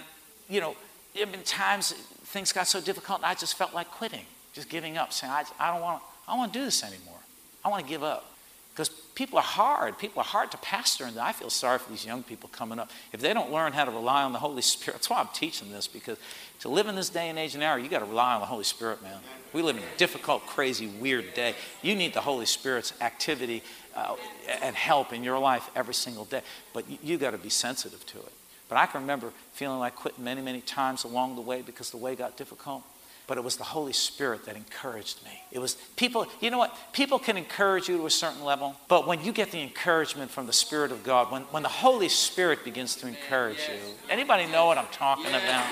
you 0.50 0.62
know, 0.62 0.76
there 1.14 1.26
have 1.26 1.32
been 1.34 1.44
times 1.44 1.92
things 1.92 2.52
got 2.52 2.68
so 2.68 2.82
difficult 2.82 3.20
and 3.20 3.26
I 3.26 3.36
just 3.36 3.56
felt 3.56 3.74
like 3.74 3.90
quitting, 3.92 4.26
just 4.54 4.70
giving 4.70 4.98
up, 4.98 5.14
saying, 5.14 5.32
I, 5.32 5.44
I 5.60 5.72
don't 5.72 5.82
want 5.82 6.02
I 6.28 6.32
don't 6.32 6.40
want 6.40 6.54
to 6.54 6.60
do 6.60 6.66
this 6.66 6.84
anymore. 6.84 7.20
I 7.64 7.70
want 7.70 7.84
to 7.84 7.90
give 7.90 8.04
up. 8.04 8.30
Because 8.74 8.90
people 8.90 9.38
are 9.38 9.44
hard. 9.44 10.00
People 10.00 10.22
are 10.22 10.26
hard 10.26 10.50
to 10.52 10.58
pastor, 10.58 11.06
and 11.06 11.18
I 11.20 11.32
feel 11.32 11.52
sorry 11.52 11.78
for 11.78 11.92
these 11.92 12.06
young 12.06 12.24
people 12.24 12.50
coming 12.50 12.80
up. 12.80 12.90
If 13.12 13.22
they 13.22 13.32
don't 13.34 13.52
learn 13.52 13.72
how 13.72 13.86
to 13.86 13.92
rely 13.92 14.24
on 14.24 14.34
the 14.34 14.40
Holy 14.40 14.64
Spirit, 14.64 14.94
that's 14.98 15.10
why 15.10 15.20
I'm 15.20 15.28
teaching 15.34 15.72
this, 15.72 15.88
because 15.88 16.18
to 16.62 16.70
live 16.70 16.88
in 16.88 16.96
this 16.96 17.10
day 17.10 17.30
and 17.30 17.38
age 17.38 17.54
and 17.54 17.64
hour, 17.64 17.78
you 17.78 17.88
got 17.88 18.00
to 18.00 18.06
rely 18.06 18.34
on 18.34 18.40
the 18.40 18.48
Holy 18.48 18.64
Spirit, 18.64 19.04
man. 19.04 19.20
We 19.52 19.62
live 19.62 19.78
in 19.78 19.84
a 19.84 19.98
difficult, 19.98 20.48
crazy, 20.48 20.88
weird 20.88 21.36
day. 21.36 21.54
You 21.84 21.94
need 21.94 22.14
the 22.16 22.22
Holy 22.22 22.48
Spirit's 22.48 22.94
activity 23.02 23.62
uh, 23.96 24.16
and 24.62 24.76
help 24.76 25.14
in 25.14 25.24
your 25.24 25.40
life 25.40 25.70
every 25.76 25.94
single 25.94 26.26
day, 26.26 26.42
but 26.74 26.90
you, 26.90 26.98
you 27.04 27.18
got 27.18 27.32
to 27.32 27.38
be 27.38 27.50
sensitive 27.50 28.06
to 28.08 28.18
it. 28.20 28.34
But 28.70 28.78
I 28.78 28.86
can 28.86 29.02
remember 29.02 29.32
feeling 29.54 29.80
like 29.80 29.96
quitting 29.96 30.24
many, 30.24 30.42
many 30.42 30.62
times 30.62 31.04
along 31.04 31.36
the 31.36 31.42
way 31.42 31.62
because 31.62 31.92
the 31.92 31.98
way 31.98 32.16
got 32.16 32.38
difficult 32.38 32.84
but 33.26 33.38
it 33.38 33.44
was 33.44 33.56
the 33.56 33.64
Holy 33.64 33.94
Spirit 33.94 34.46
that 34.46 34.56
encouraged 34.56 35.24
me. 35.24 35.32
It 35.52 35.60
was 35.60 35.76
people, 35.96 36.28
you 36.42 36.50
know 36.50 36.58
what? 36.58 36.76
People 36.92 37.20
can 37.20 37.38
encourage 37.38 37.88
you 37.88 37.98
to 37.98 38.06
a 38.06 38.10
certain 38.10 38.44
level, 38.44 38.76
but 38.88 39.08
when 39.08 39.24
you 39.24 39.32
get 39.32 39.52
the 39.52 39.62
encouragement 39.62 40.30
from 40.30 40.46
the 40.46 40.54
Spirit 40.54 40.92
of 40.92 41.04
God, 41.04 41.32
when, 41.32 41.44
when 41.44 41.64
the 41.64 41.70
Holy 41.70 42.10
Spirit 42.10 42.66
begins 42.66 42.96
to 42.98 43.08
encourage 43.08 43.60
you, 43.70 43.80
anybody 44.10 44.46
know 44.48 44.66
what 44.66 44.78
I'm 44.78 44.92
talking 44.92 45.28
about? 45.28 45.66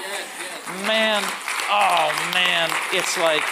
Man, 0.88 1.22
oh 1.70 2.32
man, 2.34 2.70
it's 2.94 3.18
like 3.18 3.44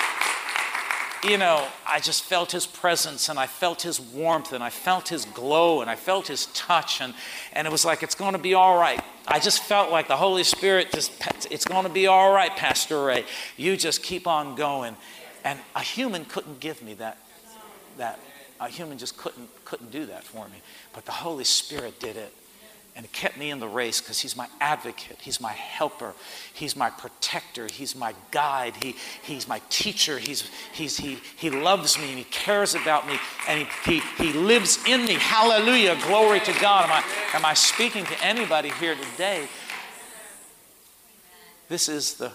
you 1.23 1.37
know, 1.37 1.67
I 1.85 1.99
just 1.99 2.23
felt 2.23 2.51
his 2.51 2.65
presence 2.65 3.29
and 3.29 3.37
I 3.37 3.47
felt 3.47 3.81
his 3.81 3.99
warmth 3.99 4.53
and 4.53 4.63
I 4.63 4.69
felt 4.69 5.09
his 5.09 5.25
glow 5.25 5.81
and 5.81 5.89
I 5.89 5.95
felt 5.95 6.27
his 6.27 6.45
touch 6.47 7.01
and, 7.01 7.13
and 7.53 7.67
it 7.67 7.71
was 7.71 7.83
like, 7.83 8.03
it's 8.03 8.15
going 8.15 8.33
to 8.33 8.39
be 8.39 8.53
all 8.53 8.77
right. 8.77 9.01
I 9.27 9.39
just 9.39 9.63
felt 9.63 9.91
like 9.91 10.07
the 10.07 10.15
Holy 10.15 10.43
Spirit 10.43 10.91
just, 10.91 11.11
it's 11.51 11.65
going 11.65 11.83
to 11.83 11.91
be 11.91 12.07
all 12.07 12.31
right, 12.31 12.55
Pastor 12.55 13.03
Ray. 13.03 13.25
You 13.57 13.75
just 13.75 14.01
keep 14.01 14.27
on 14.27 14.55
going. 14.55 14.95
And 15.43 15.59
a 15.75 15.81
human 15.81 16.25
couldn't 16.25 16.59
give 16.59 16.81
me 16.81 16.93
that, 16.95 17.17
that. 17.97 18.19
A 18.61 18.67
human 18.67 18.97
just 18.97 19.17
couldn't, 19.17 19.49
couldn't 19.63 19.91
do 19.91 20.05
that 20.07 20.23
for 20.23 20.45
me. 20.47 20.57
But 20.93 21.05
the 21.05 21.13
Holy 21.13 21.45
Spirit 21.45 21.99
did 21.99 22.17
it 22.17 22.33
and 22.95 23.09
kept 23.11 23.37
me 23.37 23.49
in 23.49 23.59
the 23.59 23.67
race 23.67 24.01
because 24.01 24.19
he's 24.19 24.35
my 24.35 24.47
advocate 24.59 25.17
he's 25.21 25.39
my 25.39 25.53
helper 25.53 26.13
he's 26.53 26.75
my 26.75 26.89
protector 26.89 27.67
he's 27.67 27.95
my 27.95 28.13
guide 28.31 28.73
he, 28.81 28.95
he's 29.23 29.47
my 29.47 29.61
teacher 29.69 30.17
he's, 30.17 30.49
he's, 30.73 30.97
he, 30.97 31.17
he 31.37 31.49
loves 31.49 31.97
me 31.97 32.09
and 32.09 32.17
he 32.17 32.25
cares 32.25 32.75
about 32.75 33.07
me 33.07 33.17
and 33.47 33.67
he, 33.85 33.99
he, 33.99 33.99
he 34.23 34.33
lives 34.33 34.79
in 34.85 35.05
me. 35.05 35.13
Hallelujah 35.13 35.97
glory 36.05 36.39
to 36.41 36.53
god. 36.59 36.85
Am 36.85 36.91
I, 36.91 37.37
am 37.37 37.45
I 37.45 37.53
speaking 37.53 38.05
to 38.05 38.23
anybody 38.23 38.69
here 38.69 38.95
today? 38.95 39.47
This 41.69 41.87
is 41.87 42.15
the 42.15 42.31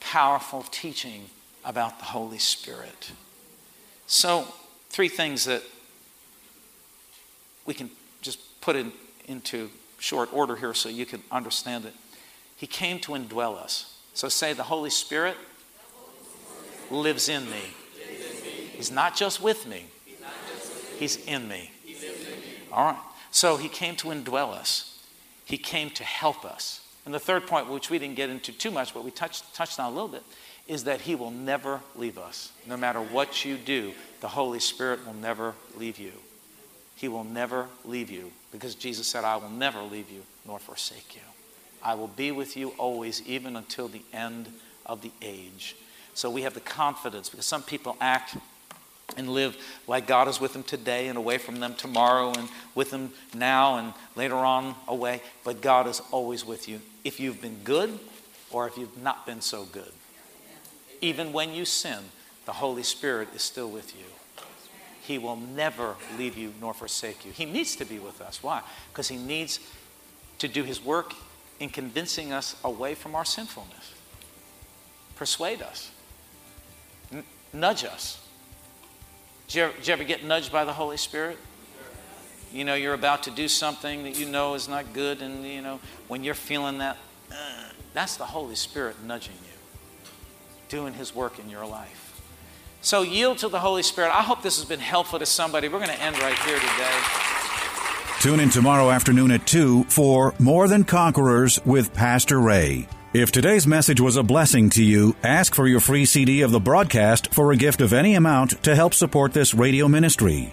powerful 0.00 0.62
teaching 0.70 1.26
about 1.64 1.98
the 1.98 2.06
holy 2.06 2.38
spirit. 2.38 3.12
So 4.06 4.46
three 4.88 5.08
things 5.08 5.44
that 5.44 5.62
we 7.66 7.74
can 7.74 7.90
just 8.22 8.60
put 8.62 8.76
in, 8.76 8.92
into 9.26 9.70
short 9.98 10.32
order 10.32 10.56
here 10.56 10.74
so 10.74 10.88
you 10.88 11.06
can 11.06 11.22
understand 11.30 11.84
it. 11.84 11.94
He 12.56 12.66
came 12.66 12.98
to 13.00 13.12
indwell 13.12 13.56
us. 13.56 13.96
So 14.14 14.28
say, 14.28 14.52
the 14.52 14.64
Holy 14.64 14.90
Spirit 14.90 15.36
lives 16.90 17.28
in 17.28 17.44
me. 17.50 17.62
He's 18.72 18.90
not 18.90 19.16
just 19.16 19.42
with 19.42 19.66
me, 19.66 19.86
He's 20.98 21.16
in 21.26 21.48
me. 21.48 21.70
All 22.72 22.92
right. 22.92 22.98
So 23.30 23.56
He 23.56 23.68
came 23.68 23.96
to 23.96 24.08
indwell 24.08 24.52
us, 24.52 25.04
He 25.44 25.58
came 25.58 25.90
to 25.90 26.04
help 26.04 26.44
us. 26.44 26.80
And 27.04 27.14
the 27.14 27.20
third 27.20 27.46
point, 27.46 27.70
which 27.70 27.90
we 27.90 27.98
didn't 27.98 28.16
get 28.16 28.28
into 28.28 28.52
too 28.52 28.70
much, 28.70 28.92
but 28.92 29.02
we 29.04 29.10
touched, 29.10 29.54
touched 29.54 29.80
on 29.80 29.90
a 29.90 29.94
little 29.94 30.08
bit, 30.08 30.22
is 30.66 30.84
that 30.84 31.02
He 31.02 31.14
will 31.14 31.30
never 31.30 31.80
leave 31.96 32.18
us. 32.18 32.52
No 32.66 32.76
matter 32.76 33.00
what 33.00 33.44
you 33.44 33.56
do, 33.56 33.92
the 34.20 34.28
Holy 34.28 34.60
Spirit 34.60 35.06
will 35.06 35.14
never 35.14 35.54
leave 35.76 35.98
you. 35.98 36.12
He 36.96 37.08
will 37.08 37.24
never 37.24 37.68
leave 37.84 38.10
you 38.10 38.32
because 38.52 38.74
Jesus 38.74 39.06
said, 39.06 39.24
I 39.24 39.36
will 39.36 39.50
never 39.50 39.82
leave 39.82 40.10
you 40.10 40.22
nor 40.46 40.58
forsake 40.58 41.14
you. 41.14 41.20
I 41.82 41.94
will 41.94 42.08
be 42.08 42.32
with 42.32 42.56
you 42.56 42.70
always, 42.78 43.22
even 43.26 43.56
until 43.56 43.88
the 43.88 44.02
end 44.12 44.48
of 44.86 45.02
the 45.02 45.12
age. 45.22 45.76
So 46.14 46.30
we 46.30 46.42
have 46.42 46.54
the 46.54 46.60
confidence 46.60 47.28
because 47.28 47.46
some 47.46 47.62
people 47.62 47.96
act 48.00 48.36
and 49.16 49.30
live 49.30 49.56
like 49.86 50.06
God 50.06 50.28
is 50.28 50.40
with 50.40 50.52
them 50.52 50.62
today 50.62 51.08
and 51.08 51.16
away 51.16 51.38
from 51.38 51.60
them 51.60 51.74
tomorrow 51.74 52.32
and 52.36 52.48
with 52.74 52.90
them 52.90 53.12
now 53.34 53.76
and 53.78 53.94
later 54.16 54.36
on 54.36 54.74
away. 54.86 55.22
But 55.44 55.60
God 55.60 55.86
is 55.86 56.02
always 56.10 56.44
with 56.44 56.68
you 56.68 56.80
if 57.04 57.20
you've 57.20 57.40
been 57.40 57.58
good 57.64 57.98
or 58.50 58.66
if 58.66 58.76
you've 58.76 59.02
not 59.02 59.26
been 59.26 59.40
so 59.40 59.64
good. 59.64 59.92
Even 61.00 61.32
when 61.32 61.52
you 61.54 61.64
sin, 61.64 61.98
the 62.44 62.52
Holy 62.52 62.82
Spirit 62.82 63.28
is 63.34 63.42
still 63.42 63.70
with 63.70 63.94
you. 63.96 64.04
He 65.08 65.16
will 65.16 65.36
never 65.36 65.96
leave 66.18 66.36
you 66.36 66.52
nor 66.60 66.74
forsake 66.74 67.24
you. 67.24 67.32
He 67.32 67.46
needs 67.46 67.76
to 67.76 67.86
be 67.86 67.98
with 67.98 68.20
us. 68.20 68.42
Why? 68.42 68.60
Because 68.92 69.08
He 69.08 69.16
needs 69.16 69.58
to 70.38 70.48
do 70.48 70.64
His 70.64 70.84
work 70.84 71.14
in 71.58 71.70
convincing 71.70 72.30
us 72.30 72.54
away 72.62 72.94
from 72.94 73.14
our 73.14 73.24
sinfulness, 73.24 73.94
persuade 75.16 75.62
us, 75.62 75.90
n- 77.10 77.24
nudge 77.54 77.84
us. 77.84 78.22
Did 79.46 79.54
you, 79.54 79.62
ever, 79.62 79.72
did 79.78 79.86
you 79.86 79.92
ever 79.94 80.04
get 80.04 80.24
nudged 80.24 80.52
by 80.52 80.66
the 80.66 80.74
Holy 80.74 80.98
Spirit? 80.98 81.38
You 82.52 82.66
know, 82.66 82.74
you're 82.74 82.92
about 82.92 83.22
to 83.22 83.30
do 83.30 83.48
something 83.48 84.02
that 84.02 84.18
you 84.18 84.26
know 84.26 84.52
is 84.52 84.68
not 84.68 84.92
good, 84.92 85.22
and 85.22 85.42
you 85.42 85.62
know, 85.62 85.80
when 86.08 86.22
you're 86.22 86.34
feeling 86.34 86.78
that, 86.78 86.98
uh, 87.32 87.34
that's 87.94 88.18
the 88.18 88.26
Holy 88.26 88.56
Spirit 88.56 89.02
nudging 89.02 89.36
you, 89.42 90.10
doing 90.68 90.92
His 90.92 91.14
work 91.14 91.38
in 91.38 91.48
your 91.48 91.64
life. 91.64 92.07
So 92.80 93.02
yield 93.02 93.38
to 93.38 93.48
the 93.48 93.60
Holy 93.60 93.82
Spirit. 93.82 94.10
I 94.10 94.22
hope 94.22 94.42
this 94.42 94.56
has 94.56 94.64
been 94.64 94.80
helpful 94.80 95.18
to 95.18 95.26
somebody. 95.26 95.68
We're 95.68 95.78
going 95.78 95.90
to 95.90 96.02
end 96.02 96.18
right 96.18 96.38
here 96.38 96.58
today. 96.58 97.00
Tune 98.20 98.40
in 98.40 98.50
tomorrow 98.50 98.90
afternoon 98.90 99.30
at 99.30 99.46
2 99.46 99.84
for 99.84 100.34
More 100.38 100.66
Than 100.66 100.84
Conquerors 100.84 101.60
with 101.64 101.94
Pastor 101.94 102.40
Ray. 102.40 102.88
If 103.14 103.32
today's 103.32 103.66
message 103.66 104.00
was 104.00 104.16
a 104.16 104.22
blessing 104.22 104.70
to 104.70 104.84
you, 104.84 105.16
ask 105.22 105.54
for 105.54 105.66
your 105.66 105.80
free 105.80 106.04
CD 106.04 106.42
of 106.42 106.50
the 106.50 106.60
broadcast 106.60 107.32
for 107.32 107.52
a 107.52 107.56
gift 107.56 107.80
of 107.80 107.92
any 107.92 108.14
amount 108.14 108.62
to 108.64 108.74
help 108.74 108.92
support 108.92 109.32
this 109.32 109.54
radio 109.54 109.88
ministry. 109.88 110.52